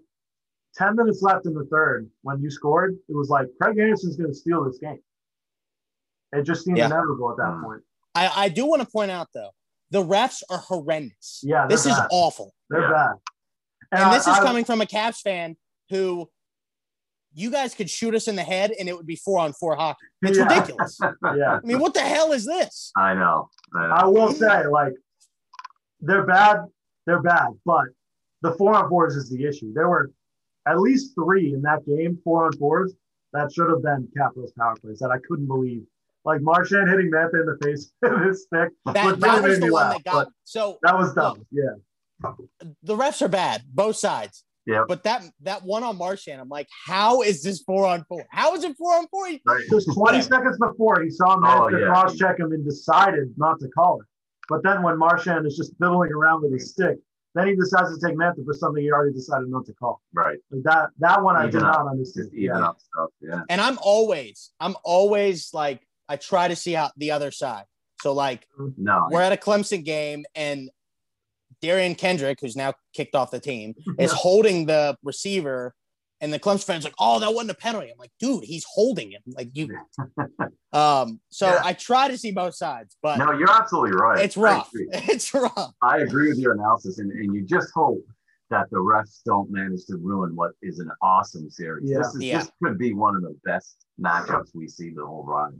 [0.76, 4.30] 10 minutes left in the third, when you scored, it was like Craig Anderson's going
[4.30, 4.98] to steal this game.
[6.32, 6.86] It just seemed Yeah.
[6.86, 7.62] inevitable at that Mm.
[7.64, 7.82] point.
[8.14, 9.50] I, I do want to point out though,
[9.90, 11.40] the refs are horrendous.
[11.44, 12.52] Yeah, this is awful.
[12.70, 12.90] They're Yeah.
[12.90, 13.12] bad.
[13.92, 15.56] And, I- this is I- coming from a Caps fan
[15.90, 16.28] who
[17.36, 19.76] you guys could shoot us in the head and it would be four on four
[19.76, 19.98] hockey.
[20.22, 20.44] It's Yeah.
[20.44, 20.98] ridiculous.
[21.36, 21.60] Yeah.
[21.62, 22.90] I mean, what the hell is this?
[22.96, 23.94] i know I know.
[23.94, 24.94] I will say, like,
[26.00, 26.60] they're bad.
[27.06, 27.84] They're bad, but
[28.42, 29.72] the four on fours is the issue.
[29.74, 30.10] There were
[30.66, 32.94] at least three in that game, four on fours,
[33.32, 35.82] that should have been Capitals power plays that I couldn't believe.
[36.24, 38.70] Like Marchand hitting Mantha in the face with his stick.
[38.86, 41.46] That, that was the one laugh, that got so That was dumb.
[41.52, 41.74] Yeah.
[42.82, 44.42] the refs are bad, both sides.
[44.66, 44.86] Yep.
[44.88, 48.26] But that that one on Marchand, I'm like, how is this four on four?
[48.30, 49.28] How is it four on four?
[49.46, 51.86] right Just 20 seconds before, he saw Mantha Oh, yeah.
[51.86, 54.06] cross check him and decided not to call it.
[54.48, 56.98] But then when Marchand is just fiddling around with his stick,
[57.34, 60.00] then he decides to take Mantha for something he already decided not to call.
[60.12, 61.74] right Like that that one I did up.
[61.74, 62.30] not understand.
[62.32, 62.58] Yeah.
[62.58, 67.12] up stuff yeah And I'm always, I'm always like, I try to see how the
[67.12, 67.64] other side.
[68.00, 68.82] So like mm-hmm.
[68.82, 70.70] no we're at a Clemson game and
[71.66, 75.74] Derion Kendrick, who's now kicked off the team, is holding the receiver,
[76.20, 79.10] and the Clemson fans like, "Oh, that wasn't a penalty." I'm like, "Dude, he's holding
[79.10, 79.68] him." Like you.
[80.72, 81.20] um.
[81.30, 81.60] So Yeah.
[81.64, 84.70] I try to see both sides, but no you're absolutely right it's I rough.
[84.92, 85.72] It's rough.
[85.82, 88.04] I agree with your analysis, and, and you just hope
[88.48, 91.90] that the refs don't manage to ruin what is an awesome series.
[91.90, 91.98] Yeah.
[91.98, 92.38] This is Yeah.
[92.38, 95.52] this could be one of the best matchups we see the whole ride.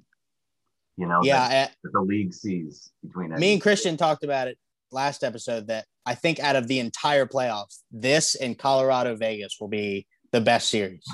[0.97, 1.49] You know, Yeah.
[1.49, 4.57] that, I- that the league sees between me and Christian talked about it
[4.97, 9.69] last episode that I think out of the entire playoffs, this and Colorado Vegas will
[9.69, 11.05] be the best series.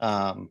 [0.00, 0.50] Um.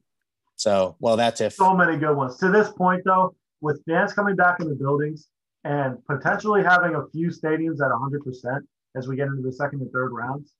[0.57, 2.38] So well, that's if so many good ones.
[2.38, 5.28] To this point, though, with fans coming back in the buildings
[5.63, 8.59] and potentially having a few stadiums at 100%
[8.95, 10.53] as we get into the second and third rounds,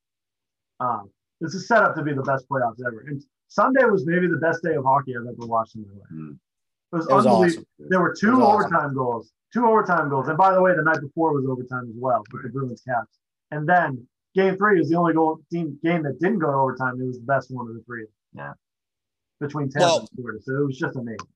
[0.80, 1.10] um,
[1.42, 3.06] this is set up to be the best playoffs ever.
[3.08, 6.12] And Sunday was maybe the best day of hockey I've ever watched in my life.
[6.14, 6.38] Mm.
[6.92, 7.66] It was, it was unbelievable.
[7.80, 7.90] awesome.
[7.90, 8.76] There were two was awesome.
[8.76, 10.28] overtime goals, two overtime goals.
[10.28, 13.18] And by the way, the night before was overtime as well with the Bruins Caps.
[13.52, 17.00] And then game three is the only goal team game that didn't go to overtime.
[17.02, 18.06] It was the best one of the three.
[18.34, 18.54] Yeah.
[19.40, 20.40] Between Tampa Well- and Florida.
[20.44, 21.28] So it was just amazing.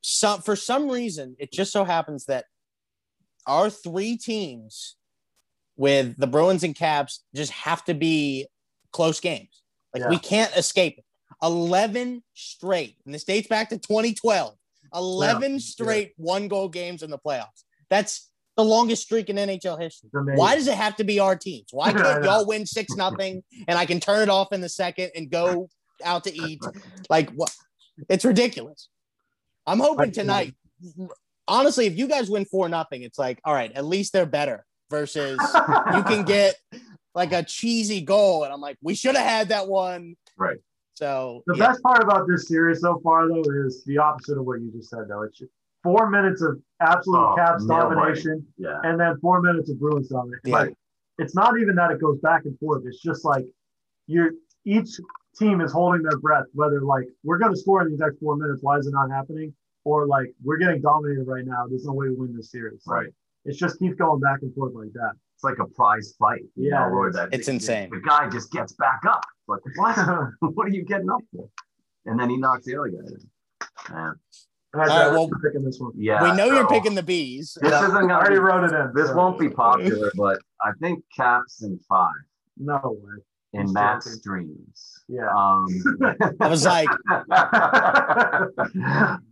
[0.00, 2.44] some for some reason it just so happens that
[3.46, 4.96] our three teams
[5.76, 8.46] with the Bruins and Caps just have to be
[8.92, 9.62] close games.
[9.94, 11.04] Like we can't escape it.
[11.42, 12.96] 11 straight.
[13.06, 14.54] And this dates back to 2012.
[14.94, 17.64] 11 straight one goal games in the playoffs.
[17.90, 20.10] That's the longest streak in NHL history.
[20.12, 21.68] Why does it have to be our teams?
[21.70, 25.12] Why can't y'all win six nothing and I can turn it off in the second
[25.14, 25.68] and go
[26.04, 26.60] out to eat?
[27.08, 27.54] Like what?
[28.08, 28.88] It's ridiculous.
[29.66, 30.54] I'm hoping tonight.
[31.46, 33.72] Honestly, if you guys win four nothing, it's like all right.
[33.72, 34.64] At least they're better.
[34.90, 35.38] Versus
[35.94, 36.56] you can get
[37.14, 40.16] like a cheesy goal, and I'm like, we should have had that one.
[40.36, 40.58] Right.
[40.98, 41.68] So The yeah.
[41.68, 44.90] best part about this series so far, though, is the opposite of what you just
[44.90, 45.02] said.
[45.08, 45.40] Though it's
[45.84, 48.80] four minutes of absolute Oh, Caps domination, Yeah.
[48.82, 50.40] and then four minutes of Bruins domination.
[50.46, 50.56] Yeah.
[50.58, 50.74] Like
[51.18, 52.82] it's not even that it goes back and forth.
[52.84, 53.44] It's just like
[54.08, 54.30] you're
[54.64, 54.88] each
[55.38, 56.46] team is holding their breath.
[56.54, 59.08] Whether like we're going to score in these next four minutes, why is it not
[59.08, 59.54] happening?
[59.84, 61.66] Or like we're getting dominated right now.
[61.68, 62.82] There's no way to win this series.
[62.88, 63.08] Like, Right.
[63.44, 65.12] It just keeps going back and forth like that.
[65.36, 66.42] It's like a prize fight.
[66.56, 67.14] you Yeah, know, it is.
[67.14, 67.88] that- It's the- insane.
[67.90, 69.22] The guy just gets back up.
[69.48, 69.96] Like, what?
[70.54, 71.48] what are you getting up for?
[72.06, 73.18] And then he knocks the other guy in.
[73.90, 74.12] Yeah.
[74.74, 75.92] All right, right, well- we're picking this one.
[75.96, 77.56] Yeah, we know you're picking the bees.
[77.60, 78.92] This Yeah, isn't I gonna already be, wrote it in.
[78.94, 82.10] this so- won't be popular, but I think Caps in five
[82.58, 83.22] No way.
[83.54, 84.20] in He's Matt's joking.
[84.22, 85.04] dreams.
[85.08, 85.28] Yeah.
[85.34, 85.66] Um,
[86.40, 86.88] I was like,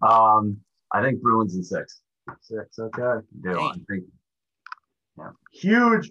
[0.03, 0.57] um,
[0.93, 2.01] I think Bruins in six.
[2.41, 2.79] Six.
[2.79, 3.27] Okay.
[3.43, 4.05] Do I think
[5.19, 5.31] Yeah.
[5.53, 6.11] Huge.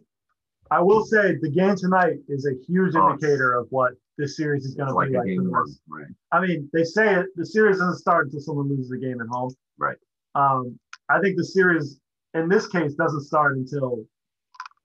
[0.72, 4.66] I will say the game tonight is a huge Oh, indicator of what this series
[4.66, 5.28] is going to like be a like.
[5.28, 6.08] game the one, rest- right?
[6.32, 7.28] I mean, they say it.
[7.36, 9.54] The series doesn't start until someone loses the game at home.
[9.78, 9.98] Right.
[10.34, 12.00] Um, I think the series
[12.34, 14.06] in this case doesn't start until.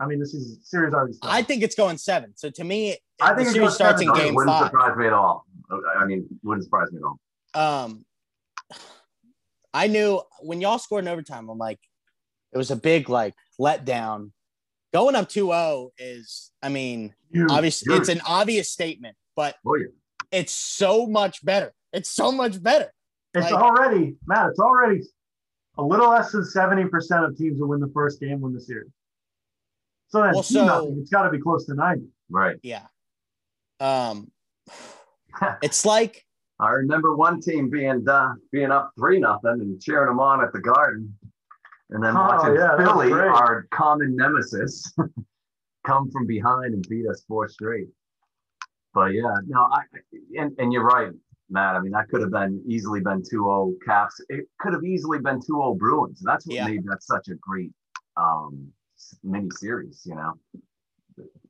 [0.00, 1.34] I mean, this is series already started.
[1.36, 2.32] I think it's going seven.
[2.34, 4.22] So to me, I think the series goes starts in seven.
[4.24, 4.66] game wouldn't five.
[4.70, 5.44] surprise me at all.
[5.98, 7.84] I mean, wouldn't surprise me at all.
[7.84, 8.04] Um,
[9.74, 11.78] I knew when y'all scored in overtime, I'm like,
[12.52, 14.32] it was a big like letdown.
[14.92, 17.50] Going up 2-0 is, I mean, Huge.
[17.50, 18.00] obviously huge.
[18.00, 19.86] it's an obvious statement, but Oh yeah.
[20.32, 21.72] it's so much better.
[21.92, 22.92] It's so much better.
[23.34, 24.50] It's like- already Matt.
[24.50, 25.02] It's already
[25.78, 28.60] a little less than seventy percent of teams who win the first game win the
[28.60, 28.90] series.
[30.08, 32.08] So then, Well, so- nothing, it's got to be close to ninety.
[32.28, 32.56] Right.
[32.62, 32.86] Yeah.
[33.78, 34.30] Um,
[35.62, 36.26] it's like
[36.58, 40.52] I remember one team being uh, being up three nothing and cheering them on at
[40.52, 41.16] the Garden,
[41.90, 44.92] and then Oh, watching yeah, Philly, our common nemesis,
[45.86, 47.88] come from behind and beat us four straight.
[48.94, 49.82] But yeah, no, I
[50.36, 51.10] and, and you're right,
[51.48, 51.76] Matt.
[51.76, 54.20] I mean, that could have been easily been 2-0 Caps.
[54.28, 56.20] It could have easily been 2-0 Bruins.
[56.24, 56.66] That's what Yeah.
[56.66, 57.72] made that such a great
[58.16, 58.68] um
[59.22, 60.02] mini series.
[60.04, 60.32] You know,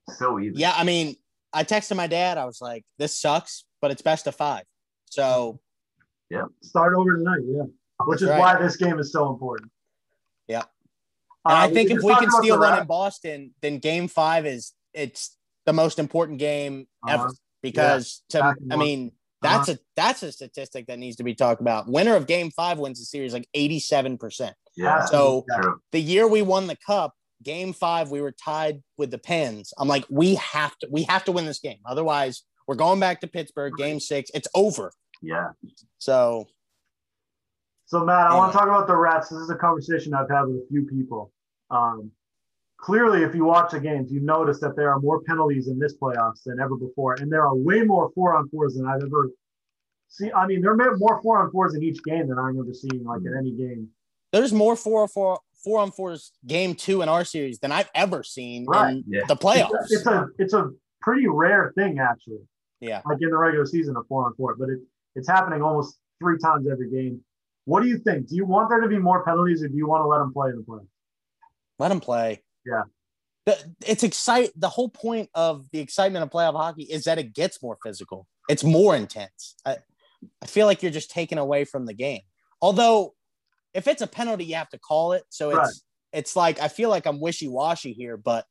[0.09, 0.59] so easy.
[0.59, 1.17] Yeah, I mean,
[1.53, 2.37] I texted my dad.
[2.39, 4.65] I was like, "This sucks, but it's best of five.
[5.11, 5.61] So
[6.31, 6.45] Yeah.
[6.63, 7.63] Start over tonight, yeah.
[8.05, 9.71] Which is That's why this game is so important.
[10.51, 10.65] Yeah.
[11.45, 14.73] Uh, and I think if we can steal one in Boston, then Game Five is
[14.93, 17.33] it's the most important game ever Uh-huh.
[17.63, 21.89] because to I mean that's a that's a statistic that needs to be talked about.
[21.89, 24.55] Winner of Game Five wins the series like eighty seven percent.
[24.77, 25.07] yeah.
[25.07, 25.47] So
[25.93, 29.73] the year we won the cup, Game Five we were tied with the Pens.
[29.79, 33.23] I'm like we have to we have to win this game, otherwise we're going back
[33.23, 33.73] to Pittsburgh.
[33.79, 34.93] Game Six, it's over.
[35.23, 35.49] Yeah.
[35.99, 36.49] So
[37.91, 39.31] So Matt, I want to talk about the Rats.
[39.31, 41.33] This is a conversation I've had with a few people.
[41.73, 42.13] Um,
[42.79, 45.97] clearly, if you watch the games, you notice that there are more penalties in this
[45.99, 49.31] playoffs than ever before, and there are way more four on fours than I've ever
[50.09, 50.31] seen.
[50.37, 53.03] I mean, there are more four on fours in each game than I remember seeing,
[53.03, 53.89] like in any game.
[54.33, 57.91] there's more four on four four on fours game two in our series than I've
[57.97, 58.93] ever seen Right.
[58.99, 59.25] in Yeah.
[59.27, 59.71] the playoffs.
[59.83, 60.71] It's, it's a it's a
[61.03, 62.47] pretty rare thing, actually.
[62.79, 63.03] yeah.
[63.05, 64.79] Like in the regular season, a four on four, but it,
[65.17, 67.21] it's happening almost three times every game.
[67.65, 68.29] What do you think?
[68.29, 70.33] Do you want there to be more penalties, or do you want to let them
[70.33, 70.81] play in the play?
[71.79, 72.43] Let him play.
[72.67, 72.83] Yeah.
[73.47, 73.57] The,
[73.87, 74.51] it's excite.
[74.57, 78.27] The whole point of the excitement of playoff hockey is that it gets more physical.
[78.49, 79.55] It's more intense.
[79.65, 79.77] I,
[80.43, 82.21] I feel like you're just taken away from the game.
[82.61, 83.15] Although,
[83.73, 85.23] if it's a penalty, you have to call it.
[85.31, 85.69] So it's Right.
[86.13, 88.45] it's like I feel like I'm wishy washy here, but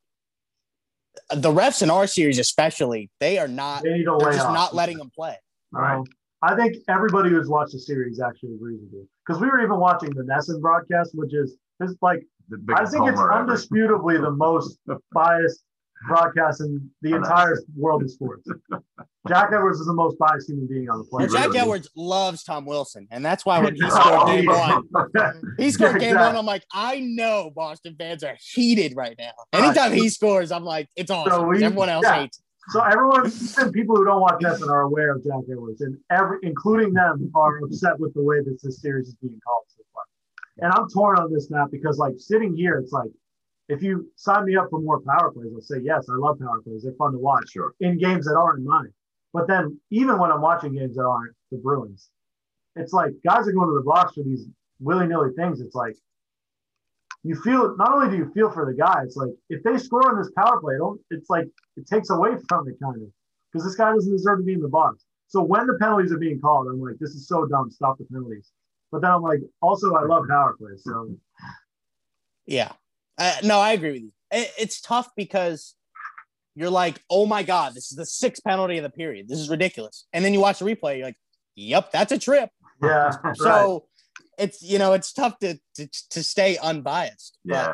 [1.35, 3.83] the refs in our series, especially, they are not.
[3.83, 4.53] They They're just off.
[4.53, 5.35] not letting them play.
[5.77, 6.05] Um,
[6.41, 9.77] I think everybody who's watched the series actually agrees with you because we were even
[9.79, 12.25] watching the NESN broadcast, which is is like
[12.73, 13.45] I think it's homer ever.
[13.53, 14.79] undisputably the most
[15.11, 15.63] biased
[16.07, 18.47] broadcast in the Oh, entire world of sports.
[19.27, 21.31] Jack Edwards is the most biased human being on the planet.
[21.31, 21.59] Jack really?
[21.59, 25.71] Edwards loves Tom Wilson, and that's why when he Oh, scored game oh, one, He
[25.71, 26.27] scored Yeah, game exactly.
[26.27, 26.35] one.
[26.37, 29.31] I'm like, I know Boston fans are heated right now.
[29.51, 31.33] Anytime uh, he scores, I'm like, it's awesome.
[31.33, 32.21] So Everyone else yeah.
[32.21, 32.41] hates.
[32.69, 36.37] So everyone, even people who don't watch NESN are aware of Jack Edwards, and every,
[36.43, 40.03] including them, are upset with the way that this series is being called so far.
[40.59, 43.09] And I'm torn on this now because, like, sitting here, it's like,
[43.69, 46.07] if you sign me up for more power plays, I'll say yes.
[46.09, 47.73] I love power plays; they're fun to watch Sure.
[47.79, 48.91] in games that aren't mine.
[49.33, 52.09] But then, even when I'm watching games that aren't the Bruins,
[52.75, 54.47] it's like guys are going to the box for these
[54.79, 55.61] willy nilly things.
[55.61, 55.95] It's like
[57.23, 60.09] you feel not only do you feel for the guy, it's like if they score
[60.09, 63.09] on this power play, don't it's like it takes away from it kind of
[63.51, 65.03] because this guy doesn't deserve to be in the box.
[65.27, 67.69] So when the penalties are being called, I'm like, this is so dumb.
[67.71, 68.51] Stop the penalties.
[68.91, 70.81] But then I'm like, also I love power plays.
[70.83, 71.15] So
[72.45, 72.71] Yeah.
[73.17, 74.11] Uh, no, I agree with you.
[74.31, 75.75] It, it's tough because
[76.55, 79.27] you're like, oh my God, this is the sixth penalty of the period.
[79.27, 80.07] This is ridiculous.
[80.13, 81.17] And then you watch the replay, you're like,
[81.55, 82.49] yep, that's a trip.
[82.81, 83.81] yeah, So right.
[84.39, 87.37] It's, you know, it's tough to, to, to stay unbiased.
[87.43, 87.73] Yeah.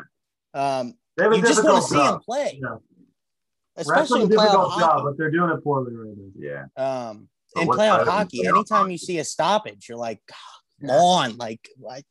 [0.52, 2.22] But um, they have a you just difficult want to see him job.
[2.22, 2.76] play, Yeah.
[3.76, 5.02] especially in Refs have a playoff difficult job, hockey.
[5.04, 6.66] but they're doing it poorly right now.
[6.76, 7.08] Yeah.
[7.10, 8.92] Um, But in playoff hockey, playoff anytime hockey?
[8.92, 10.20] you see a stoppage, you're like,
[10.80, 12.04] come on, like, like.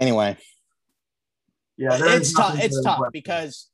[0.00, 0.36] Anyway,
[1.76, 2.58] Yeah, there is it's tough.
[2.60, 3.12] It's tough West.
[3.12, 3.70] because,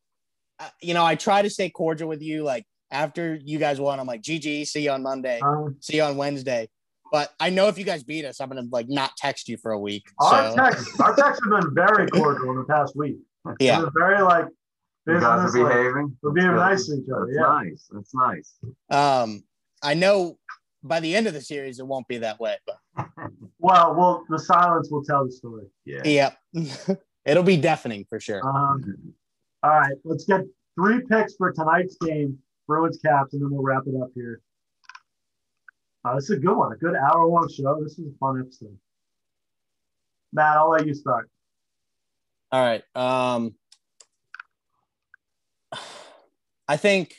[0.59, 2.43] uh, you know, I try to stay cordial with you.
[2.43, 6.03] Like after you guys won, I'm like, GG, see you on Monday, Um, see you
[6.03, 6.69] on Wednesday.
[7.13, 9.73] But I know if you guys beat us, I'm gonna like not text you for
[9.73, 10.05] a week.
[10.21, 13.17] our So texts, our texts have been very cordial in the past week.
[13.61, 14.47] yeah, They're very like
[15.07, 16.17] You guys are business, like, behaving.
[16.23, 16.57] we're That's being good.
[16.57, 17.27] nice to each other.
[17.27, 17.47] That's Yeah.
[17.47, 17.89] nice.
[17.93, 18.55] That's nice.
[18.91, 19.45] um,
[19.83, 20.39] I know
[20.83, 22.79] by the end of the series it won't be that way, but
[23.59, 25.67] Well, well, the silence will tell the story.
[25.85, 26.03] Yeah.
[26.05, 26.31] yeah,
[27.25, 28.47] it'll be deafening for sure.
[28.47, 29.15] Um,
[29.63, 30.43] all right, let's get
[30.75, 34.41] three picks for tonight's game, Bruins Caps, and then we'll wrap it up here.
[36.05, 37.83] Uh, this is a good one, a good hour long show.
[37.83, 38.77] This is a fun episode.
[40.33, 41.31] Matt, I'll let you start.
[42.53, 42.83] All right.
[42.95, 43.55] Um,
[46.69, 47.15] I think,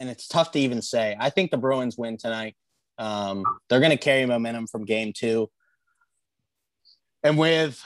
[0.00, 1.16] and it's tough to even say.
[1.18, 2.56] I think the Bruins win tonight.
[2.98, 5.50] Um, they're going to carry momentum from game two,
[7.22, 7.82] and with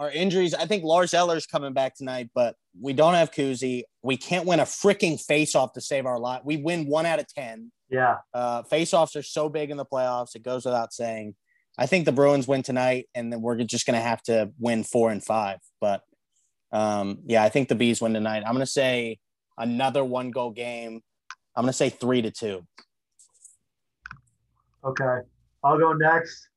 [0.00, 3.82] our injuries, I think Lars Eller's coming back tonight, but we don't have Kuzi.
[4.02, 6.40] We can't win a freaking face-off to save our life.
[6.42, 7.70] We win one out of ten.
[7.90, 11.34] Yeah, Uh, face-offs are so big in the playoffs; it goes without saying.
[11.78, 14.84] I think the Bruins win tonight, and then we're just going to have to win
[14.84, 15.58] four and five.
[15.80, 16.02] But
[16.72, 18.42] um, yeah, I think the Bees win tonight.
[18.46, 19.18] I'm going to say
[19.58, 21.02] another one-goal game.
[21.54, 22.66] I'm going to say three to two.
[24.84, 25.26] okay.
[25.62, 26.48] I'll go next.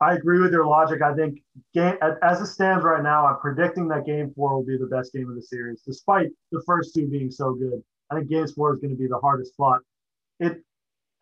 [0.00, 1.00] I agree with your logic.
[1.00, 1.40] I think
[1.72, 5.12] game as it stands right now, I'm predicting that game four will be the best
[5.12, 7.82] game of the series, despite the first two being so good.
[8.10, 9.80] I think game four is going to be the hardest fought.
[10.38, 10.62] It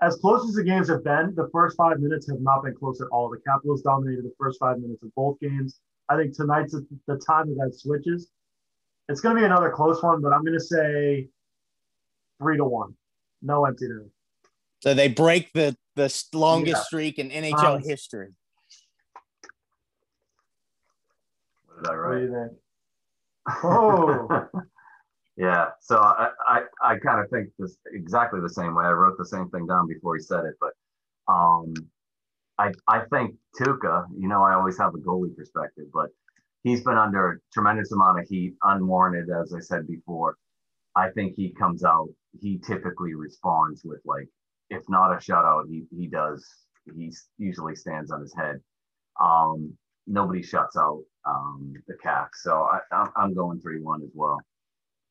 [0.02, 3.00] as close as the games have been, the first five minutes have not been close
[3.00, 3.30] at all.
[3.30, 5.78] The Capitals dominated the first five minutes of both games.
[6.08, 8.28] I think tonight's the time that that switches.
[9.08, 11.28] It's going to be another close one, but I'm going to say
[12.40, 12.94] three to one.
[13.40, 14.06] No empty net.
[14.82, 16.82] So they break the the longest Yeah.
[16.82, 18.34] streak in NHL Um, history.
[21.74, 22.52] What did I What do you think?
[23.64, 24.28] Oh,
[25.36, 25.66] yeah.
[25.80, 28.84] So I, I, I kind of think this exactly the same way.
[28.84, 30.72] I wrote the same thing down before he said it, but
[31.32, 31.74] um,
[32.58, 34.06] I, I think Tuukka.
[34.18, 36.10] You know, I always have a goalie perspective, but
[36.62, 40.36] he's been under a tremendous amount of heat, unwarranted, as I said before.
[40.96, 42.08] I think he comes out.
[42.40, 44.28] He typically responds with like,
[44.70, 46.46] if not a shutout, he he does.
[46.96, 48.56] He usually stands on his head.
[49.20, 49.76] Um,
[50.06, 54.40] nobody shuts out um, the Caps, so I, I'm, I'm going three one as well.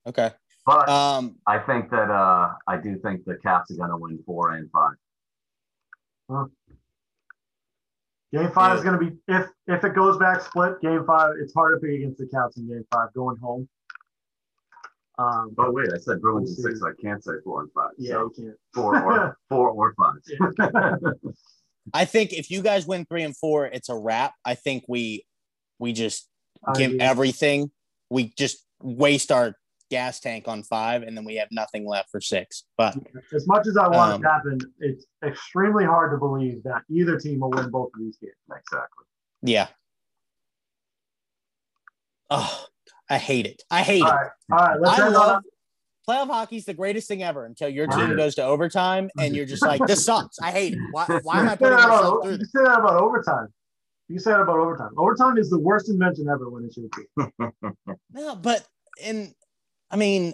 [0.07, 0.31] Okay.
[0.65, 4.19] But Um, I think that uh, I do think the Caps are going to win
[4.25, 6.47] four and five.
[8.33, 10.79] game five is going to be if if it goes back split.
[10.81, 13.67] Game five, it's hard to pick against the Caps in game five going home.
[15.19, 16.81] Um, Oh wait, I said Bruins and six.
[16.83, 17.91] I can't say four and five.
[17.97, 18.57] yeah, so you can't.
[18.73, 20.15] four or four or five.
[21.93, 24.33] I think if you guys win three and four, it's a wrap.
[24.45, 25.25] I think we
[25.79, 26.29] we just
[26.75, 27.71] give everything.
[28.09, 29.55] We just waste our
[29.89, 32.63] gas tank on five, and then we have nothing left for six.
[32.77, 32.95] But
[33.33, 36.83] As much as I want Um, it to happen, it's extremely hard to believe that
[36.89, 38.33] either team will win both of these games.
[38.49, 39.05] exactly.
[39.41, 39.67] yeah.
[42.29, 42.65] Oh,
[43.09, 43.61] I hate it.
[43.69, 44.13] I hate All it.
[44.13, 44.79] right, all right.
[44.81, 45.43] Let's I end on love
[46.07, 49.61] playoff hockey's the greatest thing ever until your team goes to overtime and you're just
[49.63, 50.37] like, this sucks.
[50.39, 50.79] I hate it.
[50.91, 52.51] Why, why am I You putting myself about- through you this?
[52.51, 53.47] say that about overtime.
[54.09, 54.91] You said that about overtime.
[54.97, 57.89] Overtime is the worst invention ever when it should be.
[58.13, 58.67] No, but
[59.01, 59.33] in
[59.89, 60.33] I mean,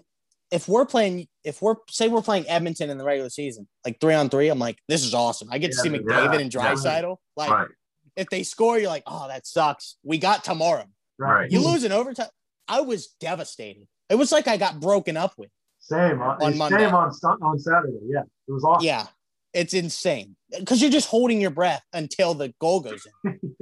[0.51, 4.15] if we're playing, if we're say we're playing Edmonton in the regular season, like three
[4.15, 5.49] on three, I'm like, this is awesome.
[5.51, 7.13] I get to see McDavid yeah, and yeah.
[7.37, 7.67] Like, right,
[8.15, 9.97] if they score, you're like, oh, that sucks.
[10.03, 10.85] We got tomorrow.
[11.19, 11.51] Right.
[11.51, 12.29] You lose in overtime.
[12.67, 13.87] I was devastated.
[14.09, 15.51] It was like I got broken up with.
[15.89, 17.11] Same on, On same on
[17.41, 17.97] on Saturday.
[18.05, 18.85] Yeah, it was awesome.
[18.85, 19.07] Yeah,
[19.53, 23.39] it's insane because you're just holding your breath until the goal goes in.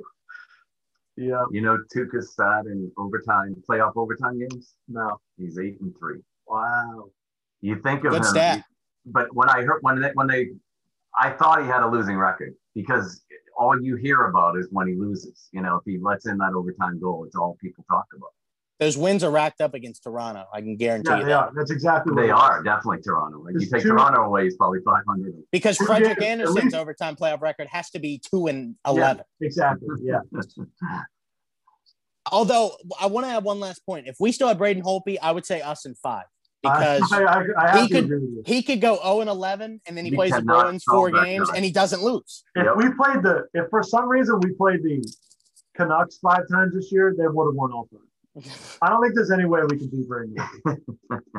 [1.19, 4.75] Yeah, you know Tuukka's stat in overtime, playoff overtime games.
[4.87, 6.19] no, He's eight and three.
[6.47, 7.05] wow.
[7.61, 8.63] You think of Good him, stat.
[9.07, 10.49] but when I heard when they when they,
[11.19, 13.19] I thought he had a losing record because
[13.57, 15.49] all you hear about is when he loses.
[15.51, 18.29] You know, if he lets in that overtime goal, it's all people talk about.
[18.79, 20.45] Those wins are racked up against Toronto.
[20.53, 21.49] I can guarantee Yeah, you they that.
[21.55, 22.63] That's exactly They it are is.
[22.63, 23.39] definitely Toronto.
[23.39, 25.33] Like you take two- Toronto away, he's probably 500.
[25.51, 26.75] Because Two Frederik games, Andersen's least.
[26.75, 29.23] overtime playoff record has to be two and eleven.
[29.41, 29.87] Exactly.
[30.03, 30.19] Yeah.
[32.31, 34.07] Although I want to add one last point.
[34.07, 36.25] If we still had Braden Holtby, I would say us in five
[36.61, 38.43] because I, I, I have he could- agree with you.
[38.45, 41.09] he could go 0 and 11 and then he You plays the cannot Bruins four
[41.09, 42.43] games and he doesn't lose.
[42.55, 42.75] If Yep.
[42.75, 45.01] we played the, if for some reason we played the
[45.75, 48.01] Canucks five times this year, they would have won all five.
[48.81, 50.33] I don't think there's any way we can beat Brady.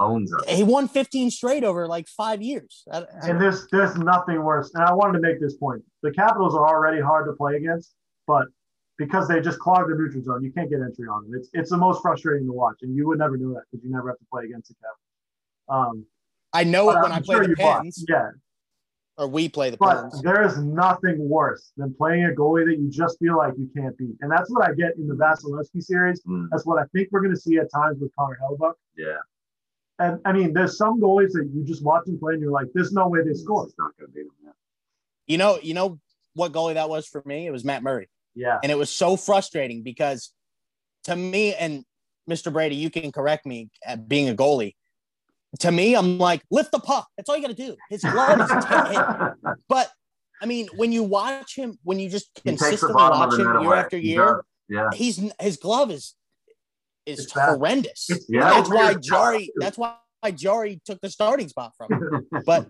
[0.00, 0.42] Owns us.
[0.48, 2.84] He won 15 straight over like five years.
[2.90, 4.72] I- I- And there's there's nothing worse.
[4.74, 5.82] And I wanted to make this point.
[6.02, 7.94] The Capitals are already hard to play against,
[8.26, 8.46] but
[8.96, 11.38] because they just clog the neutral zone, you can't get entry on them.
[11.38, 13.90] It's it's the most frustrating to watch, and you would never know that because you
[13.90, 15.96] never have to play against the Capitals.
[15.98, 16.06] Um,
[16.54, 17.58] I know it when I'm I play sure the you've.
[17.58, 18.30] Pens Yeah,
[19.20, 20.22] or we play the but Pens.
[20.22, 23.96] there is nothing worse than playing a goalie that you just feel like you can't
[23.98, 26.22] beat, and that's what I get in the Vasilevskiy series.
[26.22, 28.72] Mm, That's what I think we're going to see at times with Connor Hellebuyck.
[28.96, 29.16] yeah.
[29.98, 32.68] And I mean, there's some goalies that you just watch them play, and you're like,
[32.72, 34.30] "There's no way they score." It's not going to beat him.
[34.42, 34.50] Yeah.
[35.26, 36.00] You know, you know
[36.32, 37.46] what goalie that was for me?
[37.46, 38.08] It was Matt Murray.
[38.34, 40.32] Yeah, And it was so frustrating because
[41.04, 41.84] to me, and
[42.30, 42.50] Mr.
[42.52, 44.74] Brady, you can correct me at being a goalie.
[45.58, 47.08] To me, I'm like, lift the puck.
[47.16, 47.76] That's all you got to do.
[47.90, 49.32] His glove is tight.
[49.68, 49.90] But
[50.40, 53.78] I mean, when you watch him, when you just He consistently watch him year away.
[53.78, 54.42] after year, does.
[54.68, 54.88] Yeah.
[54.94, 56.14] he's his glove is
[57.04, 57.48] is It's bad.
[57.56, 58.08] horrendous.
[58.10, 58.48] It's- Yeah.
[58.50, 59.50] That's why it's Jarry.
[59.56, 59.96] That's why
[60.34, 62.26] Jarry took the starting spot from him.
[62.46, 62.68] But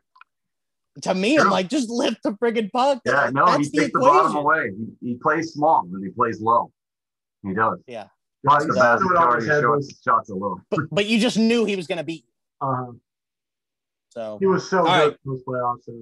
[1.02, 3.00] to me, I'm like, just lift the friggin' puck.
[3.04, 4.70] Yeah, no, That's he the takes the bottom away.
[5.00, 6.72] He, he plays small and he plays low.
[7.46, 7.78] He does.
[7.86, 8.06] Yeah.
[8.44, 10.60] Plus, He's the vast doing it on majority his of head, shots, shots are low.
[10.70, 12.24] But but you just knew he was going to beat.
[12.62, 12.66] You.
[12.68, 12.92] uh,
[14.10, 15.06] So he was so All good right.
[15.24, 15.84] in those playoffs.
[15.84, 15.92] So.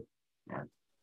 [0.50, 0.62] Yeah.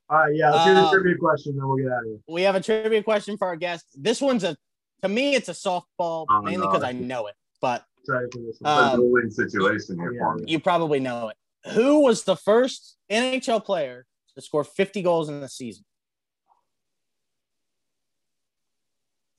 [0.10, 0.51] All right, yeah.
[0.51, 2.20] Let's do the Um, trivia question, then we'll get out of here.
[2.28, 3.86] we have a trivia question for our guest.
[3.95, 4.56] This one's a
[5.01, 6.72] to me, it's a softball Oh, mainly no.
[6.72, 8.72] because I know it, but Excited for this one.
[8.72, 10.45] Uh, It's a win situation here for me.
[10.47, 11.38] you probably know it.
[11.74, 15.84] Who was the first NHL player to score 50 goals in the season?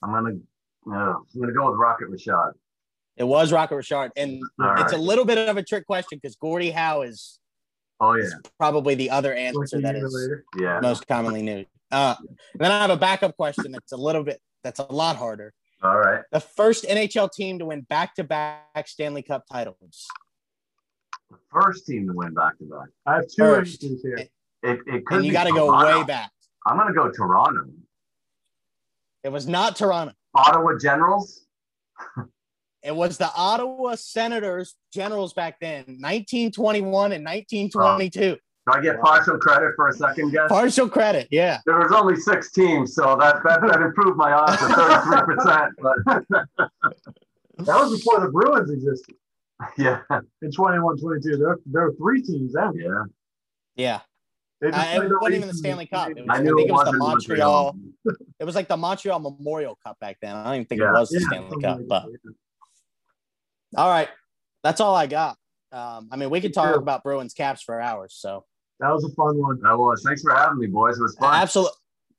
[0.03, 0.37] I'm gonna,
[0.85, 2.53] no, I'm gonna go with Rocket Rashad.
[3.17, 6.37] It was Rocket Richard, and All it's a little bit of a trick question because
[6.37, 7.39] Gordie Howe is
[7.99, 10.81] Oh yeah, probably the other answer that is yeah.
[10.81, 11.69] most commonly used.
[11.91, 12.15] Uh,
[12.55, 15.55] then I have a backup question that's a little bit that's a lot harder.
[15.83, 16.23] All right.
[16.31, 20.07] The first NHL team to win back-to-back Stanley Cup titles.
[21.31, 22.89] The first team to win back to back.
[23.05, 23.83] I have two First.
[23.83, 24.17] answers here.
[24.17, 26.31] It it could And you got to go way back.
[26.67, 27.71] I'm gonna go Toronto.
[29.25, 30.13] It was not Toronto.
[30.35, 31.47] Ottawa Generals.
[32.87, 38.21] It was the Ottawa Senators Generals back then, 1921 and 1922.
[38.21, 40.49] Do I get partial credit for a second guess?
[40.49, 41.59] Partial credit, yeah.
[41.67, 45.73] There was only six teams, so that that, that improved my odds to 33 percent.
[45.83, 46.25] But
[47.67, 49.15] That was before the Bruins existed
[49.79, 50.01] yeah,
[50.43, 51.37] in 21 22.
[51.39, 52.73] There, there were three teams then.
[52.77, 53.03] yeah.
[53.75, 54.01] Yeah.
[54.61, 56.11] They just Uh, it wasn't even the Stanley Cup.
[56.11, 57.77] It was- I I knew think it it was the wasn't Montreal.
[58.41, 60.35] It was like the Montreal Memorial Cup back then.
[60.37, 60.91] I don't even think Yeah.
[60.91, 61.79] it was the Yeah, Stanley Cup.
[61.79, 62.35] like But that.
[63.77, 64.09] All right.
[64.63, 65.37] That's all I got.
[65.73, 66.79] Um, I mean, we could talk Sure.
[66.79, 68.15] about Bruins caps for hours.
[68.19, 68.45] So
[68.81, 69.61] That was a fun one.
[69.63, 70.03] That was.
[70.05, 70.99] Thanks for having me, boys.
[70.99, 71.35] It was fun.
[71.35, 71.73] absolutely.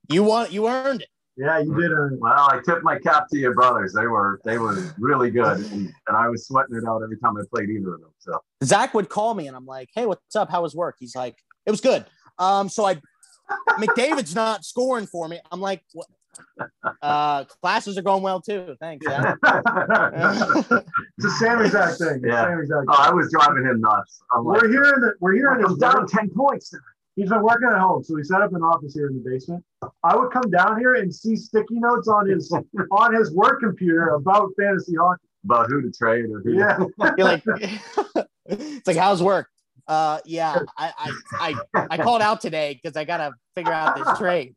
[0.10, 1.10] You want you earned it.
[1.39, 2.18] Yeah, you did earn.
[2.20, 3.93] Well, I tipped my cap to your brothers.
[3.93, 7.38] They were they were really good, and, and I was sweating it out every time
[7.38, 8.10] I played either of them.
[8.18, 10.49] So Zach would call me and I'm like, hey, what's up?
[10.49, 10.95] How was work?
[10.99, 11.36] He's like,
[11.68, 12.05] it was good.
[12.39, 12.99] Um, so I
[13.72, 15.39] McDavid's not scoring for me.
[15.51, 16.08] I'm like, what?
[17.01, 18.75] Uh, classes are going well too.
[18.79, 19.05] Thanks.
[19.05, 19.38] Zach.
[21.17, 22.21] It's the same exact thing.
[22.21, 22.45] The Yeah.
[22.45, 22.88] Same exact thing.
[22.89, 24.19] oh, I was driving him nuts.
[24.31, 25.13] I'm We're here in the.
[25.19, 26.73] we're here in his down work- ten points.
[27.15, 29.63] He's been working at home, so he set up an office here in the basement.
[30.03, 32.51] I would come down here and see sticky notes on his
[32.91, 35.23] on his work computer about fantasy hockey.
[35.45, 36.53] About who to trade or who.
[36.53, 36.77] Yeah,
[37.17, 37.43] You're like,
[38.45, 39.47] it's like, how's work?
[39.88, 40.91] Uh, yeah, I,
[41.39, 44.53] I, I, I called out today because I gotta figure out this trade.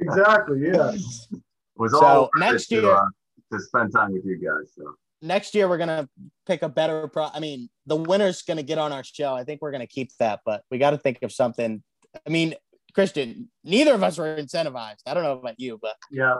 [0.00, 0.60] exactly.
[0.66, 0.92] Yeah.
[0.92, 1.40] It
[1.76, 3.04] was So, all next it to, year- uh,
[3.52, 4.72] to spend time with you guys.
[4.76, 6.08] So Next year we're gonna
[6.46, 7.28] pick a better pro.
[7.32, 9.34] I mean, the winner's gonna get on our show.
[9.34, 11.82] I think we're gonna keep that, but we got to think of something.
[12.26, 12.54] I mean,
[12.94, 14.98] Christian, neither of us were incentivized.
[15.06, 16.36] I don't know about you, but Yeah.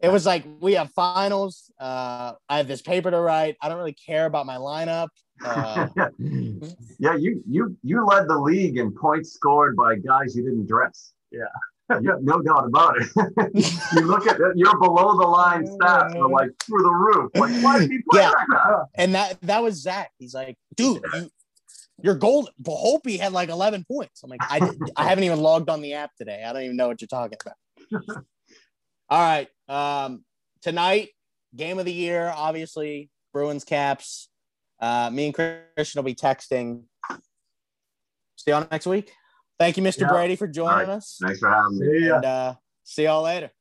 [0.00, 1.72] it was like we have finals.
[1.80, 3.56] Uh, I have this paper to write.
[3.60, 5.08] I don't really care about my lineup.
[5.44, 5.88] Uh,
[6.98, 11.12] yeah, you you you led the league in points scored by guys you didn't dress.
[11.30, 11.40] Yeah.
[12.00, 13.08] You- no doubt about it.
[13.94, 17.30] you look at it, you're below the line stats are like through the roof.
[17.34, 18.28] Like, why did he play Yeah.
[18.30, 18.86] like that?
[18.94, 20.10] and that that was Zach.
[20.18, 21.28] He's like, dude, you,
[22.02, 22.48] your goal.
[22.62, 24.22] Volpe had like 11 points.
[24.22, 26.42] I'm like, I, did- I haven't even logged on the app today.
[26.46, 28.24] I don't even know what you're talking about.
[29.10, 29.48] All right.
[29.68, 30.24] Um,
[30.62, 31.10] tonight,
[31.54, 34.28] game of the year, obviously, Bruins Caps.
[34.82, 36.82] Uh, me and Christian will be texting.
[38.36, 39.12] See y'all next week.
[39.58, 40.00] Thank you, Mr.
[40.00, 40.08] Yeah.
[40.08, 40.88] Brady, for joining All right.
[40.88, 41.18] us.
[41.22, 41.86] Thanks for having me.
[42.00, 42.16] See ya.
[42.16, 43.52] And uh, see y'all later.